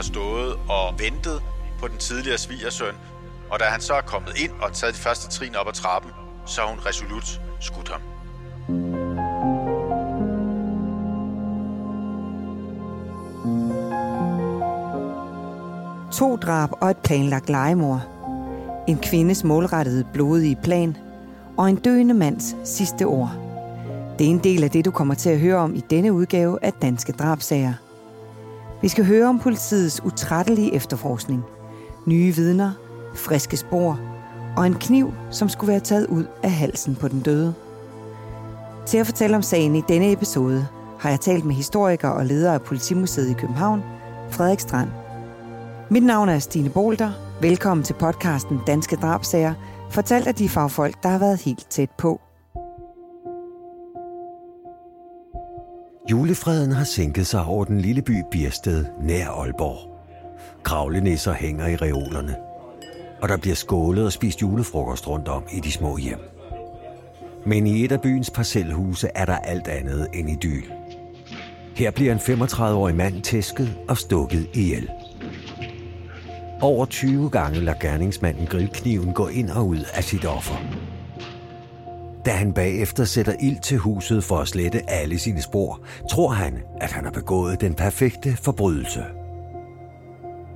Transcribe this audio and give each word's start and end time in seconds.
har 0.00 0.04
stået 0.04 0.52
og 0.68 0.98
ventet 0.98 1.42
på 1.80 1.88
den 1.88 1.98
tidligere 1.98 2.38
svigersøn, 2.38 2.94
og 3.50 3.60
da 3.60 3.64
han 3.64 3.80
så 3.80 3.94
er 3.94 4.00
kommet 4.00 4.32
ind 4.38 4.50
og 4.62 4.72
taget 4.72 4.94
de 4.94 5.00
første 5.00 5.28
trin 5.30 5.56
op 5.56 5.68
ad 5.68 5.72
trappen, 5.72 6.10
så 6.46 6.60
har 6.60 6.68
hun 6.68 6.78
resolut 6.86 7.40
skudt 7.60 7.88
ham. 7.88 8.00
To 16.12 16.36
drab 16.36 16.70
og 16.80 16.90
et 16.90 16.96
planlagt 16.96 17.48
legemord. 17.48 18.00
En 18.88 18.98
kvindes 18.98 19.44
målrettede 19.44 20.04
blodige 20.12 20.58
plan 20.62 20.96
og 21.56 21.70
en 21.70 21.76
døende 21.76 22.14
mands 22.14 22.56
sidste 22.64 23.04
ord. 23.04 23.30
Det 24.18 24.26
er 24.26 24.30
en 24.30 24.44
del 24.44 24.64
af 24.64 24.70
det, 24.70 24.84
du 24.84 24.90
kommer 24.90 25.14
til 25.14 25.30
at 25.30 25.40
høre 25.40 25.56
om 25.56 25.74
i 25.74 25.82
denne 25.90 26.12
udgave 26.12 26.58
af 26.62 26.72
Danske 26.72 27.12
Drabsager. 27.12 27.89
Vi 28.82 28.88
skal 28.88 29.06
høre 29.06 29.28
om 29.28 29.38
politiets 29.38 30.00
utrættelige 30.04 30.74
efterforskning, 30.74 31.44
nye 32.06 32.34
vidner, 32.34 32.72
friske 33.14 33.56
spor 33.56 34.00
og 34.56 34.66
en 34.66 34.74
kniv, 34.74 35.12
som 35.30 35.48
skulle 35.48 35.72
være 35.72 35.80
taget 35.80 36.06
ud 36.06 36.24
af 36.42 36.50
halsen 36.50 36.96
på 36.96 37.08
den 37.08 37.20
døde. 37.20 37.54
Til 38.86 38.98
at 38.98 39.06
fortælle 39.06 39.36
om 39.36 39.42
sagen 39.42 39.76
i 39.76 39.82
denne 39.88 40.12
episode 40.12 40.66
har 40.98 41.10
jeg 41.10 41.20
talt 41.20 41.44
med 41.44 41.54
historiker 41.54 42.08
og 42.08 42.26
leder 42.26 42.52
af 42.52 42.62
Politimuseet 42.62 43.30
i 43.30 43.32
København, 43.32 43.82
Frederik 44.30 44.60
Strand. 44.60 44.88
Mit 45.90 46.04
navn 46.04 46.28
er 46.28 46.38
Stine 46.38 46.70
Bolter. 46.70 47.12
Velkommen 47.40 47.84
til 47.84 47.94
podcasten 47.94 48.60
Danske 48.66 48.96
Drabsager, 48.96 49.54
fortalt 49.90 50.26
af 50.26 50.34
de 50.34 50.48
fagfolk, 50.48 51.02
der 51.02 51.08
har 51.08 51.18
været 51.18 51.40
helt 51.40 51.66
tæt 51.70 51.90
på. 51.98 52.20
Julefreden 56.10 56.72
har 56.72 56.84
sænket 56.84 57.26
sig 57.26 57.44
over 57.44 57.64
den 57.64 57.80
lille 57.80 58.02
by 58.02 58.22
Biersted 58.30 58.84
nær 59.02 59.28
Aalborg. 59.28 59.90
Kravlenisser 60.62 61.32
hænger 61.32 61.66
i 61.66 61.76
reolerne, 61.76 62.36
og 63.22 63.28
der 63.28 63.36
bliver 63.36 63.54
skålet 63.54 64.04
og 64.04 64.12
spist 64.12 64.42
julefrokost 64.42 65.08
rundt 65.08 65.28
om 65.28 65.42
i 65.52 65.60
de 65.60 65.72
små 65.72 65.96
hjem. 65.96 66.18
Men 67.46 67.66
i 67.66 67.84
et 67.84 67.92
af 67.92 68.00
byens 68.00 68.30
parcelhuse 68.30 69.08
er 69.14 69.24
der 69.24 69.36
alt 69.36 69.68
andet 69.68 70.08
end 70.14 70.30
idyl. 70.30 70.64
Her 71.76 71.90
bliver 71.90 72.12
en 72.12 72.18
35-årig 72.18 72.94
mand 72.94 73.22
tæsket 73.22 73.76
og 73.88 73.98
stukket 73.98 74.48
ihjel. 74.54 74.90
Over 76.60 76.86
20 76.86 77.30
gange 77.30 77.60
lader 77.60 77.78
gerningsmanden 77.78 78.46
grillkniven 78.46 79.12
gå 79.12 79.28
ind 79.28 79.50
og 79.50 79.66
ud 79.66 79.84
af 79.94 80.04
sit 80.04 80.24
offer. 80.24 80.79
Da 82.24 82.30
han 82.30 82.52
bagefter 82.52 83.04
sætter 83.04 83.34
ild 83.40 83.60
til 83.60 83.78
huset 83.78 84.24
for 84.24 84.38
at 84.38 84.48
slette 84.48 84.90
alle 84.90 85.18
sine 85.18 85.42
spor, 85.42 85.80
tror 86.10 86.28
han, 86.28 86.62
at 86.80 86.92
han 86.92 87.04
har 87.04 87.12
begået 87.12 87.60
den 87.60 87.74
perfekte 87.74 88.36
forbrydelse. 88.36 89.04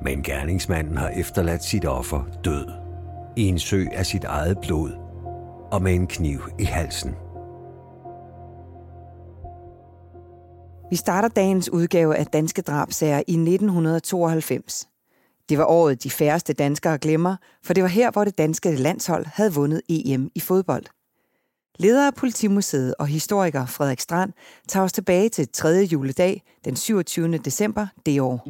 Men 0.02 0.22
gerningsmanden 0.22 0.96
har 0.96 1.08
efterladt 1.08 1.64
sit 1.64 1.84
offer 1.84 2.24
død. 2.44 2.66
I 3.36 3.42
en 3.42 3.58
sø 3.58 3.84
af 3.92 4.06
sit 4.06 4.24
eget 4.24 4.58
blod 4.62 4.92
og 5.72 5.82
med 5.82 5.94
en 5.94 6.06
kniv 6.06 6.40
i 6.58 6.64
halsen. 6.64 7.14
Vi 10.90 10.96
starter 10.96 11.28
dagens 11.28 11.72
udgave 11.72 12.16
af 12.16 12.26
Danske 12.26 12.62
Drabsager 12.62 13.18
i 13.18 13.32
1992. 13.32 14.88
Det 15.48 15.58
var 15.58 15.64
året, 15.64 16.02
de 16.02 16.10
færreste 16.10 16.52
danskere 16.52 16.98
glemmer, 16.98 17.36
for 17.64 17.74
det 17.74 17.82
var 17.82 17.88
her, 17.88 18.10
hvor 18.10 18.24
det 18.24 18.38
danske 18.38 18.74
landshold 18.74 19.26
havde 19.26 19.54
vundet 19.54 19.82
EM 19.88 20.30
i 20.34 20.40
fodbold. 20.40 20.84
Leder 21.78 22.06
af 22.06 22.14
Politimuseet 22.14 22.94
og 22.98 23.06
historiker 23.06 23.67
Frederik 23.67 24.00
Strand 24.00 24.33
tager 24.69 24.84
os 24.84 24.92
tilbage 24.92 25.28
til 25.28 25.48
3. 25.53 25.69
juledag 25.92 26.42
den 26.64 26.77
27. 26.77 27.39
december 27.39 27.86
det 28.06 28.20
år. 28.20 28.48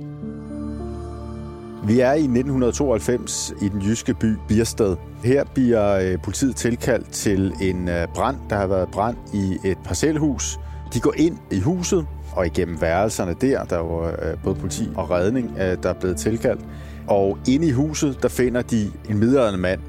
Vi 1.87 2.01
er 2.01 2.13
i 2.13 2.19
1992 2.19 3.55
i 3.63 3.69
den 3.69 3.83
jyske 3.83 4.15
by 4.15 4.35
Biersted. 4.49 4.97
Her 5.25 5.45
bliver 5.55 5.95
øh, 5.95 6.23
politiet 6.23 6.57
tilkaldt 6.57 7.11
til 7.11 7.53
en 7.63 7.89
øh, 7.89 8.09
brand. 8.15 8.37
Der 8.51 8.57
har 8.57 8.67
været 8.67 8.89
brand 8.89 9.17
i 9.35 9.69
et 9.69 9.79
parcelhus. 9.85 10.59
De 10.95 11.01
går 11.01 11.15
ind 11.17 11.39
i 11.53 11.61
huset 11.61 12.07
og 12.33 12.47
igennem 12.47 12.81
værelserne 12.81 13.35
der. 13.41 13.65
Der 13.65 13.79
var 13.79 14.09
øh, 14.09 14.43
både 14.45 14.57
politi 14.57 14.89
og 14.97 15.11
redning, 15.11 15.57
der 15.57 15.89
er 15.89 15.95
blevet 16.01 16.17
tilkaldt. 16.17 16.65
Og 17.07 17.39
inde 17.49 17.67
i 17.67 17.71
huset, 17.71 18.23
der 18.23 18.29
finder 18.29 18.63
de 18.63 18.91
en 19.09 19.19
middelalderne 19.19 19.59
mand. 19.59 19.81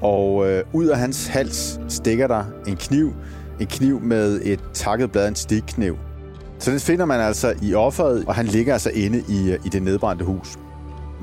Og 0.00 0.48
øh, 0.48 0.64
ud 0.72 0.86
af 0.86 0.98
hans 0.98 1.26
hals 1.26 1.80
stikker 1.88 2.26
der 2.26 2.44
en 2.66 2.76
kniv. 2.76 3.14
En 3.60 3.66
kniv 3.66 4.00
med 4.00 4.40
et 4.44 4.60
takket 4.74 5.12
blad, 5.12 5.28
en 5.28 5.34
stikkniv. 5.34 5.96
Så 6.58 6.70
den 6.70 6.80
finder 6.80 7.04
man 7.04 7.20
altså 7.20 7.54
i 7.62 7.74
offeret, 7.74 8.24
og 8.26 8.34
han 8.34 8.46
ligger 8.46 8.72
altså 8.72 8.90
inde 8.90 9.24
i, 9.28 9.52
øh, 9.52 9.58
i 9.64 9.68
det 9.68 9.82
nedbrændte 9.82 10.24
hus. 10.24 10.56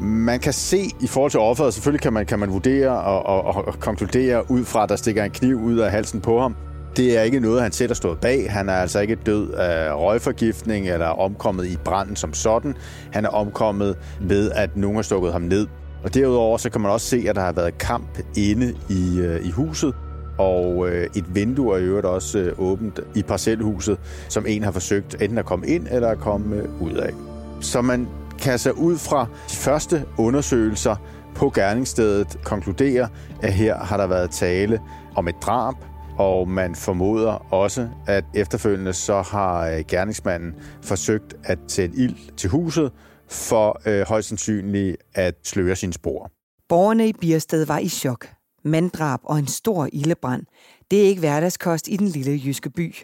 Man 0.02 0.40
kan 0.40 0.54
se 0.54 0.90
i 1.02 1.08
forhold 1.08 1.32
til 1.32 1.40
offeret, 1.40 1.74
selvfølgelig 1.74 2.02
kan 2.02 2.14
man, 2.14 2.26
kan 2.26 2.40
man 2.40 2.52
vurdere 2.52 2.90
og, 2.90 3.26
og, 3.26 3.68
og 3.68 3.80
konkludere 3.80 4.52
ud 4.52 4.66
fra, 4.66 4.84
at 4.84 4.90
der 4.90 4.96
stikker 4.96 5.24
en 5.24 5.32
kniv 5.32 5.62
ud 5.62 5.78
af 5.78 5.92
halsen 5.92 6.22
på 6.22 6.42
ham. 6.42 6.56
Det 6.98 7.18
er 7.18 7.22
ikke 7.22 7.40
noget, 7.40 7.62
han 7.62 7.72
selv 7.72 7.90
har 7.90 7.96
stået 7.96 8.20
bag. 8.20 8.52
Han 8.52 8.70
er 8.70 8.74
altså 8.74 9.00
ikke 9.00 9.16
død 9.16 9.52
af 9.52 9.94
røgforgiftning 9.94 10.90
eller 10.90 11.06
omkommet 11.06 11.66
i 11.66 11.78
branden 11.84 12.16
som 12.16 12.34
sådan. 12.34 12.76
Han 13.12 13.26
er 13.26 13.30
omkommet 13.30 13.98
ved, 14.22 14.52
at 14.52 14.78
nogen 14.78 14.96
har 14.96 15.04
stukket 15.04 15.32
ham 15.32 15.42
ned. 15.42 15.68
Og 16.04 16.14
derudover 16.14 16.58
så 16.58 16.70
kan 16.70 16.82
man 16.82 16.92
også 16.92 17.08
se, 17.08 17.26
at 17.30 17.36
der 17.36 17.42
har 17.42 17.52
været 17.52 17.78
kamp 17.78 18.20
inde 18.38 18.76
i, 18.90 19.20
øh, 19.20 19.46
i 19.46 19.50
huset, 19.50 19.94
og 20.38 20.90
øh, 20.90 21.08
et 21.16 21.36
vindue 21.36 21.74
er 21.74 21.78
i 21.78 21.84
øvrigt 21.84 22.06
også 22.06 22.40
øh, 22.40 22.60
åbent 22.60 23.00
i 23.16 23.22
parcelhuset, 23.24 24.00
som 24.30 24.46
en 24.48 24.64
har 24.64 24.72
forsøgt 24.72 25.22
enten 25.22 25.38
at 25.38 25.46
komme 25.46 25.68
ind 25.68 25.88
eller 25.92 26.10
at 26.10 26.18
komme 26.18 26.56
øh, 26.56 26.82
ud 26.82 26.94
af. 26.94 27.14
Så 27.62 27.82
man 27.82 28.08
kan 28.40 28.60
så 28.60 28.72
ud 28.72 28.98
fra 28.98 29.28
de 29.50 29.56
første 29.56 30.06
undersøgelser 30.18 30.96
på 31.36 31.50
gerningsstedet 31.50 32.40
konkludere, 32.44 33.08
at 33.42 33.54
her 33.54 33.78
har 33.78 33.98
der 33.98 34.08
været 34.08 34.32
tale 34.32 34.80
om 35.16 35.28
et 35.28 35.36
drab, 35.42 35.76
og 36.18 36.50
man 36.50 36.76
formoder 36.76 37.54
også, 37.54 37.90
at 38.08 38.26
efterfølgende 38.34 38.94
så 38.94 39.22
har 39.22 39.68
øh, 39.68 39.84
gerningsmanden 39.88 40.56
forsøgt 40.82 41.36
at 41.44 41.60
sætte 41.68 41.96
ild 41.98 42.16
til 42.38 42.50
huset, 42.50 42.92
for 43.28 43.82
øh, 43.86 44.08
højst 44.08 44.28
sandsynligt 44.28 44.98
at 45.14 45.36
sløre 45.44 45.76
sine 45.76 45.94
spor. 45.94 46.32
Borgerne 46.70 47.08
i 47.08 47.14
Biersted 47.14 47.66
var 47.66 47.80
i 47.80 47.90
chok. 47.90 48.28
Manddrab 48.64 49.20
og 49.24 49.40
en 49.40 49.48
stor 49.48 49.90
ildebrand. 49.94 50.46
Det 50.92 51.00
er 51.04 51.08
ikke 51.08 51.20
hverdagskost 51.20 51.88
i 51.88 51.98
den 51.98 52.08
lille 52.08 52.42
jyske 52.46 52.70
by. 52.70 52.96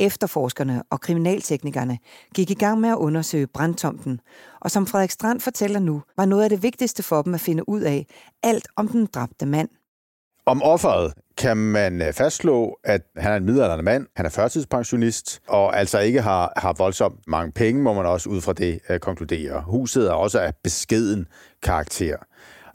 Efterforskerne 0.00 0.82
og 0.90 1.00
kriminalteknikerne 1.00 1.98
gik 2.34 2.50
i 2.50 2.54
gang 2.54 2.80
med 2.80 2.88
at 2.88 2.96
undersøge 2.96 3.46
brandtomten, 3.46 4.20
og 4.60 4.70
som 4.70 4.86
Frederik 4.86 5.10
Strand 5.10 5.40
fortæller 5.40 5.80
nu, 5.80 6.02
var 6.16 6.24
noget 6.24 6.42
af 6.42 6.50
det 6.50 6.62
vigtigste 6.62 7.02
for 7.02 7.22
dem 7.22 7.34
at 7.34 7.40
finde 7.40 7.68
ud 7.68 7.80
af 7.80 8.06
alt 8.42 8.68
om 8.76 8.88
den 8.88 9.06
dræbte 9.06 9.46
mand. 9.46 9.68
Om 10.46 10.62
offeret 10.62 11.12
kan 11.36 11.56
man 11.56 12.02
øh, 12.02 12.12
fastslå, 12.12 12.78
at 12.84 13.02
han 13.16 13.32
er 13.32 13.36
en 13.36 13.44
midaldrende 13.44 13.84
mand, 13.84 14.06
han 14.16 14.26
er 14.26 14.30
førtidspensionist, 14.30 15.40
og 15.48 15.78
altså 15.78 15.98
ikke 15.98 16.20
har, 16.20 16.52
har 16.56 16.74
voldsomt 16.78 17.20
mange 17.26 17.52
penge, 17.52 17.82
må 17.82 17.92
man 17.92 18.06
også 18.06 18.28
ud 18.28 18.40
fra 18.40 18.52
det 18.52 18.80
uh, 18.90 18.96
konkludere. 18.96 19.62
Huset 19.66 20.08
er 20.08 20.12
også 20.12 20.40
af 20.40 20.54
beskeden 20.62 21.26
karakter. 21.62 22.16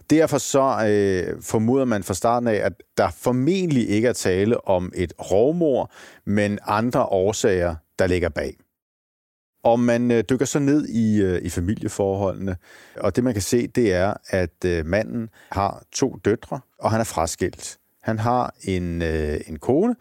Derfor 0.10 0.38
så 0.38 0.88
øh, 0.88 1.42
formoder 1.42 1.86
man 1.86 2.04
fra 2.04 2.14
starten 2.14 2.48
af, 2.48 2.56
at 2.56 2.74
der 2.98 3.10
formentlig 3.10 3.90
ikke 3.90 4.08
er 4.08 4.14
tale 4.14 4.68
om 4.68 4.92
et 4.96 5.14
rovmor, 5.32 5.92
men 6.26 6.60
andre 6.66 7.06
årsager, 7.06 7.76
der 8.00 8.08
ligger 8.08 8.30
bag. 8.30 8.58
Og 9.64 9.80
man 9.80 10.12
øh, 10.12 10.24
dykker 10.30 10.46
så 10.46 10.60
ned 10.60 10.88
i, 10.88 11.22
øh, 11.22 11.42
i 11.42 11.50
familieforholdene, 11.50 12.58
og 12.98 13.16
det 13.16 13.24
man 13.24 13.34
kan 13.34 13.42
se, 13.42 13.68
det 13.68 13.94
er, 13.94 14.14
at 14.28 14.66
øh, 14.66 14.86
manden 14.86 15.30
har 15.52 15.84
to 15.92 16.18
døtre, 16.26 16.60
og 16.80 16.92
han 16.92 17.00
er 17.00 17.04
fraskilt. 17.06 17.78
Han 18.08 18.20
har 18.20 18.54
en, 18.62 19.02
øh, 19.02 19.40
en 19.48 19.60
kone, 19.60 19.96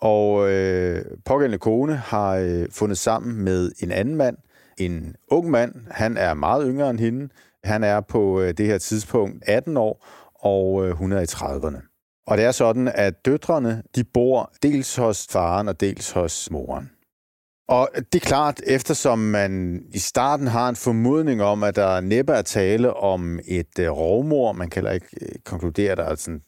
og 0.00 0.50
øh, 0.50 1.04
pågældende 1.24 1.58
kone 1.58 1.96
har 1.96 2.36
øh, 2.36 2.66
fundet 2.70 2.98
sammen 2.98 3.44
med 3.44 3.72
en 3.82 3.92
anden 3.92 4.16
mand, 4.16 4.36
en 4.78 5.14
ung 5.28 5.50
mand. 5.50 5.74
Han 5.90 6.16
er 6.16 6.34
meget 6.34 6.66
yngre 6.68 6.90
end 6.90 6.98
hende. 6.98 7.28
Han 7.64 7.84
er 7.84 8.00
på 8.00 8.40
øh, 8.40 8.54
det 8.58 8.66
her 8.66 8.78
tidspunkt 8.78 9.44
18 9.46 9.76
år, 9.76 10.06
og 10.34 10.86
øh, 10.86 10.92
hun 10.92 11.12
er 11.12 11.20
i 11.20 11.24
30'erne. 11.24 12.22
Og 12.26 12.36
det 12.36 12.44
er 12.44 12.52
sådan, 12.52 12.92
at 12.94 13.24
døtrene 13.24 13.82
de 13.96 14.04
bor 14.04 14.52
dels 14.62 14.96
hos 14.96 15.26
faren 15.30 15.68
og 15.68 15.80
dels 15.80 16.10
hos 16.10 16.50
moren. 16.50 16.90
Og 17.68 17.88
det 18.12 18.14
er 18.22 18.26
klart, 18.26 18.60
eftersom 18.66 19.18
man 19.18 19.82
i 19.92 19.98
starten 19.98 20.46
har 20.46 20.68
en 20.68 20.76
formodning 20.76 21.42
om, 21.42 21.62
at 21.62 21.76
der 21.76 22.00
næppe 22.00 22.32
er 22.32 22.42
tale 22.42 22.94
om 22.94 23.40
et 23.46 23.78
øh, 23.78 23.90
rovmor, 23.90 24.52
man 24.52 24.70
kan 24.70 24.80
heller 24.80 24.92
ikke 24.92 25.06
øh, 25.20 25.28
konkludere, 25.44 25.92
at 25.92 25.98
der 25.98 26.04
er 26.04 26.14
sådan 26.14 26.42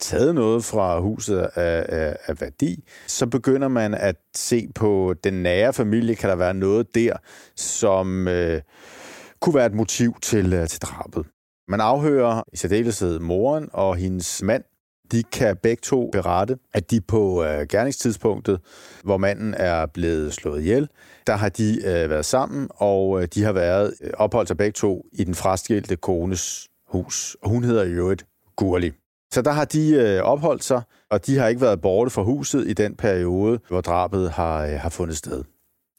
taget 0.00 0.34
noget 0.34 0.64
fra 0.64 1.00
huset 1.00 1.38
af, 1.38 1.86
af, 1.88 2.16
af 2.26 2.40
værdi, 2.40 2.84
så 3.06 3.26
begynder 3.26 3.68
man 3.68 3.94
at 3.94 4.16
se 4.36 4.68
på 4.74 5.14
den 5.24 5.42
nære 5.42 5.72
familie. 5.72 6.14
Kan 6.14 6.30
der 6.30 6.36
være 6.36 6.54
noget 6.54 6.94
der, 6.94 7.16
som 7.56 8.28
øh, 8.28 8.60
kunne 9.40 9.54
være 9.54 9.66
et 9.66 9.74
motiv 9.74 10.14
til, 10.22 10.52
øh, 10.52 10.68
til 10.68 10.82
drabet? 10.82 11.26
Man 11.68 11.80
afhører 11.80 12.42
i 12.52 12.56
særdeleshed 12.56 13.18
moren 13.18 13.68
og 13.72 13.96
hendes 13.96 14.42
mand. 14.42 14.64
de 15.12 15.22
kan 15.22 15.56
begge 15.56 15.80
to 15.80 16.10
berette, 16.12 16.58
at 16.74 16.90
de 16.90 17.00
på 17.00 17.44
øh, 17.44 17.66
gerningstidspunktet, 17.68 18.60
hvor 19.04 19.16
manden 19.16 19.54
er 19.54 19.86
blevet 19.86 20.32
slået 20.32 20.60
ihjel, 20.60 20.88
der 21.26 21.36
har 21.36 21.48
de 21.48 21.76
øh, 21.84 22.10
været 22.10 22.24
sammen, 22.24 22.68
og 22.70 23.22
øh, 23.22 23.28
de 23.34 23.44
har 23.44 23.52
været 23.52 23.94
øh, 24.00 24.10
opholdt 24.14 24.48
sig 24.48 24.56
begge 24.56 24.72
to 24.72 25.06
i 25.12 25.24
den 25.24 25.34
fraskilte 25.34 25.96
kones 25.96 26.68
hus. 26.86 27.36
Og 27.42 27.50
hun 27.50 27.64
hedder 27.64 27.84
jo 27.84 28.10
et 28.10 28.26
Gurli. 28.56 28.92
Så 29.32 29.42
der 29.42 29.50
har 29.50 29.64
de 29.64 29.94
øh, 29.94 30.22
opholdt 30.22 30.64
sig, 30.64 30.82
og 31.10 31.26
de 31.26 31.38
har 31.38 31.48
ikke 31.48 31.60
været 31.60 31.80
borte 31.80 32.10
fra 32.10 32.22
huset 32.22 32.68
i 32.68 32.72
den 32.72 32.94
periode, 32.96 33.58
hvor 33.68 33.80
drabet 33.80 34.30
har, 34.30 34.64
øh, 34.64 34.72
har 34.72 34.88
fundet 34.88 35.16
sted. 35.16 35.44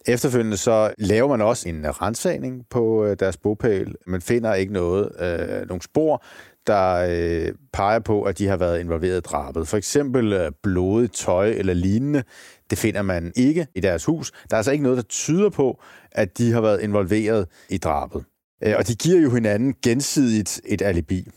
Efterfølgende 0.07 0.57
så 0.57 0.93
laver 0.97 1.27
man 1.27 1.41
også 1.41 1.69
en 1.69 2.01
rensagning 2.01 2.65
på 2.69 3.05
øh, 3.05 3.17
deres 3.19 3.37
bopæl. 3.37 3.95
Man 4.07 4.21
finder 4.21 4.53
ikke 4.53 4.73
noget, 4.73 5.11
øh, 5.19 5.67
nogle 5.67 5.81
spor, 5.81 6.23
der 6.67 7.07
øh, 7.09 7.53
peger 7.73 7.99
på, 7.99 8.23
at 8.23 8.37
de 8.37 8.47
har 8.47 8.57
været 8.57 8.79
involveret 8.79 9.17
i 9.17 9.21
drabet. 9.21 9.67
For 9.67 9.77
eksempel 9.77 10.33
øh, 10.33 10.51
blodigt 10.63 11.13
tøj 11.13 11.49
eller 11.49 11.73
lignende, 11.73 12.23
det 12.69 12.77
finder 12.77 13.01
man 13.01 13.33
ikke 13.35 13.67
i 13.75 13.79
deres 13.79 14.05
hus. 14.05 14.31
Der 14.31 14.55
er 14.55 14.57
altså 14.57 14.71
ikke 14.71 14.83
noget, 14.83 14.97
der 14.97 15.03
tyder 15.03 15.49
på, 15.49 15.81
at 16.11 16.37
de 16.37 16.51
har 16.51 16.61
været 16.61 16.81
involveret 16.81 17.47
i 17.69 17.77
drabet. 17.77 18.23
Øh, 18.63 18.73
og 18.77 18.87
de 18.87 18.95
giver 18.95 19.19
jo 19.19 19.29
hinanden 19.29 19.73
gensidigt 19.83 20.61
et 20.65 20.81
alibi. 20.81 21.27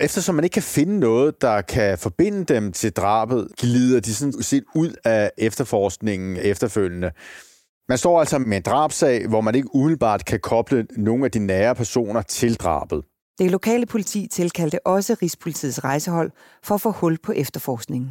Eftersom 0.00 0.34
man 0.34 0.44
ikke 0.44 0.54
kan 0.54 0.62
finde 0.62 1.00
noget, 1.00 1.42
der 1.42 1.60
kan 1.60 1.98
forbinde 1.98 2.44
dem 2.54 2.72
til 2.72 2.92
drabet, 2.92 3.48
glider 3.58 4.00
de 4.00 4.14
sådan 4.14 4.42
set 4.42 4.64
ud 4.74 4.94
af 5.04 5.30
efterforskningen 5.38 6.36
efterfølgende. 6.36 7.10
Man 7.88 7.98
står 7.98 8.20
altså 8.20 8.38
med 8.38 8.56
en 8.56 8.62
drabsag, 8.62 9.28
hvor 9.28 9.40
man 9.40 9.54
ikke 9.54 9.74
umiddelbart 9.74 10.24
kan 10.24 10.40
koble 10.40 10.86
nogle 10.96 11.24
af 11.24 11.30
de 11.30 11.38
nære 11.38 11.74
personer 11.74 12.22
til 12.22 12.54
drabet. 12.54 13.04
Det 13.38 13.50
lokale 13.50 13.86
politi 13.86 14.28
tilkaldte 14.30 14.86
også 14.86 15.16
Rigspolitiets 15.22 15.84
rejsehold 15.84 16.30
for 16.64 16.74
at 16.74 16.80
få 16.80 16.90
hul 16.90 17.18
på 17.22 17.32
efterforskningen. 17.32 18.10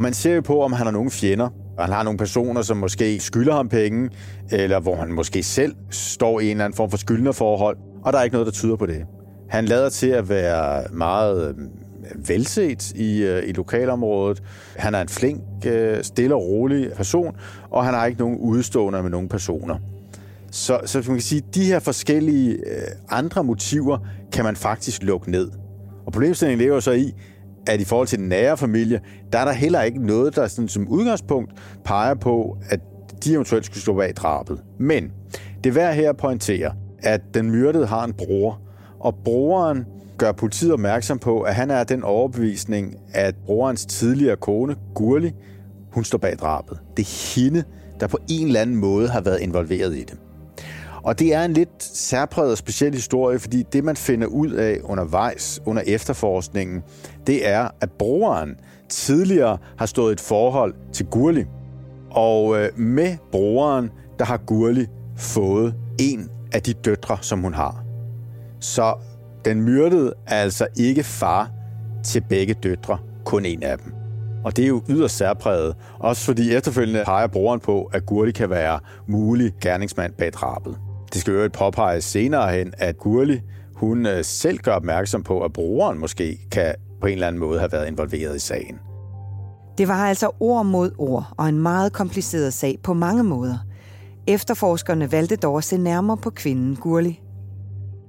Man 0.00 0.14
ser 0.14 0.34
jo 0.34 0.40
på, 0.40 0.62
om 0.62 0.72
han 0.72 0.86
har 0.86 0.92
nogle 0.92 1.10
fjender. 1.10 1.48
Han 1.78 1.92
har 1.92 2.02
nogle 2.02 2.18
personer, 2.18 2.62
som 2.62 2.76
måske 2.76 3.20
skylder 3.20 3.54
ham 3.54 3.68
penge, 3.68 4.10
eller 4.50 4.80
hvor 4.80 4.96
han 4.96 5.12
måske 5.12 5.42
selv 5.42 5.74
står 5.90 6.40
i 6.40 6.44
en 6.44 6.50
eller 6.50 6.64
anden 6.64 6.76
form 6.76 6.90
for 6.90 6.96
skyldnerforhold, 6.96 7.76
og 8.02 8.12
der 8.12 8.18
er 8.18 8.22
ikke 8.22 8.34
noget, 8.34 8.46
der 8.46 8.52
tyder 8.52 8.76
på 8.76 8.86
det. 8.86 9.06
Han 9.48 9.64
lader 9.64 9.88
til 9.88 10.06
at 10.08 10.28
være 10.28 10.84
meget 10.92 11.48
øh, 11.48 12.28
velset 12.28 12.92
i, 12.92 13.22
øh, 13.22 13.48
i 13.48 13.52
lokalområdet. 13.52 14.42
Han 14.76 14.94
er 14.94 15.00
en 15.00 15.08
flink, 15.08 15.42
øh, 15.66 16.04
stille 16.04 16.34
og 16.34 16.42
rolig 16.42 16.92
person, 16.96 17.36
og 17.70 17.84
han 17.84 17.94
har 17.94 18.06
ikke 18.06 18.20
nogen 18.20 18.38
udstående 18.38 19.02
med 19.02 19.10
nogen 19.10 19.28
personer. 19.28 19.78
Så, 20.50 20.80
så 20.84 20.98
man 20.98 21.04
kan 21.04 21.20
sige, 21.20 21.42
at 21.48 21.54
de 21.54 21.64
her 21.64 21.78
forskellige 21.78 22.52
øh, 22.52 22.82
andre 23.08 23.44
motiver 23.44 23.98
kan 24.32 24.44
man 24.44 24.56
faktisk 24.56 25.02
lukke 25.02 25.30
ned. 25.30 25.50
Og 26.06 26.12
problemstillingen 26.12 26.66
lever 26.66 26.80
så 26.80 26.92
i, 26.92 27.14
at 27.66 27.80
i 27.80 27.84
forhold 27.84 28.08
til 28.08 28.18
den 28.18 28.28
nære 28.28 28.56
familie, 28.56 29.00
der 29.32 29.38
er 29.38 29.44
der 29.44 29.52
heller 29.52 29.82
ikke 29.82 30.06
noget, 30.06 30.36
der 30.36 30.46
sådan, 30.46 30.68
som 30.68 30.88
udgangspunkt 30.88 31.52
peger 31.84 32.14
på, 32.14 32.56
at 32.70 32.80
de 33.24 33.32
eventuelt 33.32 33.66
skulle 33.66 33.82
stå 33.82 33.94
bag 33.94 34.12
drabet. 34.16 34.60
Men 34.78 35.12
det 35.64 35.70
er 35.70 35.74
værd 35.74 35.94
her 35.94 36.10
at 36.10 36.16
pointere, 36.16 36.72
at 37.02 37.20
den 37.34 37.50
myrdede 37.50 37.86
har 37.86 38.04
en 38.04 38.12
bror, 38.12 38.60
og 39.00 39.14
broren 39.24 39.86
gør 40.18 40.32
politiet 40.32 40.72
opmærksom 40.72 41.18
på, 41.18 41.40
at 41.40 41.54
han 41.54 41.70
er 41.70 41.84
den 41.84 42.02
overbevisning, 42.02 42.96
at 43.14 43.34
brorens 43.46 43.86
tidligere 43.86 44.36
kone, 44.36 44.76
Gurli, 44.94 45.32
hun 45.92 46.04
står 46.04 46.18
bag 46.18 46.36
drabet. 46.36 46.78
Det 46.96 47.02
er 47.02 47.40
hende, 47.40 47.64
der 48.00 48.06
på 48.06 48.18
en 48.30 48.46
eller 48.46 48.60
anden 48.60 48.76
måde 48.76 49.08
har 49.08 49.20
været 49.20 49.40
involveret 49.40 49.96
i 49.96 50.00
det. 50.00 50.18
Og 51.02 51.18
det 51.18 51.34
er 51.34 51.44
en 51.44 51.52
lidt 51.52 51.82
særpræget 51.82 52.50
og 52.52 52.58
speciel 52.58 52.94
historie, 52.94 53.38
fordi 53.38 53.64
det, 53.72 53.84
man 53.84 53.96
finder 53.96 54.26
ud 54.26 54.50
af 54.50 54.78
undervejs 54.84 55.60
under 55.66 55.82
efterforskningen, 55.86 56.82
det 57.26 57.48
er, 57.48 57.68
at 57.80 57.90
broren 57.90 58.56
tidligere 58.88 59.58
har 59.78 59.86
stået 59.86 60.12
et 60.12 60.20
forhold 60.20 60.74
til 60.92 61.06
Gurli. 61.06 61.44
Og 62.10 62.58
øh, 62.58 62.78
med 62.78 63.16
broren, 63.32 63.90
der 64.18 64.24
har 64.24 64.36
Gurli 64.36 64.86
fået 65.16 65.74
en 66.00 66.30
af 66.52 66.62
de 66.62 66.72
døtre, 66.72 67.18
som 67.20 67.40
hun 67.40 67.54
har. 67.54 67.84
Så 68.60 68.94
den 69.44 69.62
myrdede 69.62 70.14
er 70.26 70.36
altså 70.36 70.66
ikke 70.76 71.02
far 71.02 71.50
til 72.04 72.22
begge 72.28 72.54
døtre, 72.54 72.98
kun 73.24 73.44
en 73.44 73.62
af 73.62 73.78
dem. 73.78 73.92
Og 74.44 74.56
det 74.56 74.64
er 74.64 74.68
jo 74.68 74.82
yderst 74.88 75.16
særpræget, 75.16 75.76
også 75.98 76.24
fordi 76.24 76.54
efterfølgende 76.54 77.02
peger 77.04 77.26
broren 77.26 77.60
på, 77.60 77.90
at 77.92 78.06
Gurli 78.06 78.32
kan 78.32 78.50
være 78.50 78.80
mulig 79.06 79.52
gerningsmand 79.60 80.12
bag 80.12 80.32
drabet. 80.32 80.78
Det 81.12 81.20
skal 81.20 81.34
jo 81.34 81.48
påpeges 81.52 82.04
senere 82.04 82.52
hen, 82.52 82.74
at 82.78 82.98
Gurli 82.98 83.40
hun 83.74 84.06
øh, 84.06 84.24
selv 84.24 84.58
gør 84.58 84.72
opmærksom 84.72 85.22
på, 85.22 85.40
at 85.40 85.52
brugeren 85.52 85.98
måske 85.98 86.38
kan 86.50 86.74
på 87.00 87.06
en 87.06 87.12
eller 87.12 87.26
anden 87.26 87.40
måde 87.40 87.58
have 87.58 87.72
været 87.72 87.88
involveret 87.88 88.36
i 88.36 88.38
sagen. 88.38 88.78
Det 89.78 89.88
var 89.88 89.94
altså 89.94 90.30
ord 90.40 90.66
mod 90.66 90.90
ord 90.98 91.26
og 91.36 91.48
en 91.48 91.58
meget 91.58 91.92
kompliceret 91.92 92.54
sag 92.54 92.78
på 92.82 92.94
mange 92.94 93.22
måder. 93.22 93.58
Efterforskerne 94.26 95.12
valgte 95.12 95.36
dog 95.36 95.58
at 95.58 95.64
se 95.64 95.76
nærmere 95.76 96.16
på 96.16 96.30
kvinden 96.30 96.76
Gurli. 96.76 97.20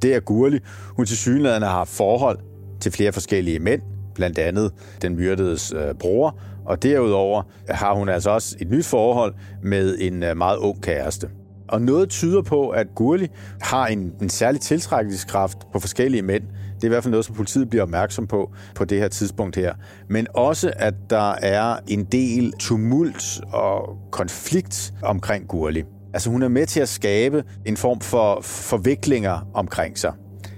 Det 0.01 0.15
er 0.15 0.19
Gurli. 0.19 0.59
Hun 0.95 1.05
til 1.05 1.17
synligheden 1.17 1.63
har 1.63 1.85
forhold 1.85 2.39
til 2.81 2.91
flere 2.91 3.11
forskellige 3.11 3.59
mænd, 3.59 3.81
blandt 4.15 4.39
andet 4.39 4.71
den 5.01 5.15
myrdedes 5.15 5.73
øh, 5.75 5.93
bror, 5.99 6.39
og 6.65 6.83
derudover 6.83 7.43
har 7.69 7.93
hun 7.93 8.09
altså 8.09 8.29
også 8.29 8.55
et 8.59 8.69
nyt 8.69 8.85
forhold 8.85 9.33
med 9.63 9.97
en 9.99 10.23
øh, 10.23 10.37
meget 10.37 10.57
ung 10.57 10.81
kæreste. 10.81 11.29
Og 11.67 11.81
noget 11.81 12.09
tyder 12.09 12.41
på, 12.41 12.69
at 12.69 12.87
Gurli 12.95 13.27
har 13.61 13.87
en, 13.87 14.13
en 14.21 14.29
særlig 14.29 14.61
tiltrækningskraft 14.61 15.57
på 15.73 15.79
forskellige 15.79 16.21
mænd. 16.21 16.43
Det 16.75 16.83
er 16.83 16.85
i 16.85 16.87
hvert 16.87 17.03
fald 17.03 17.11
noget, 17.11 17.25
som 17.25 17.35
politiet 17.35 17.69
bliver 17.69 17.83
opmærksom 17.83 18.27
på 18.27 18.51
på 18.75 18.85
det 18.85 18.99
her 18.99 19.07
tidspunkt 19.07 19.55
her. 19.55 19.73
Men 20.09 20.27
også, 20.33 20.73
at 20.75 20.93
der 21.09 21.31
er 21.31 21.77
en 21.87 22.03
del 22.03 22.53
tumult 22.59 23.41
og 23.53 23.97
konflikt 24.11 24.93
omkring 25.03 25.47
Gurli. 25.47 25.83
Altså 26.13 26.29
hun 26.29 26.43
er 26.43 26.47
med 26.47 26.65
til 26.65 26.79
at 26.79 26.89
skabe 26.89 27.43
en 27.65 27.77
form 27.77 27.99
for 27.99 28.41
forviklinger 28.41 29.47
omkring 29.53 29.97
sig. 29.97 30.13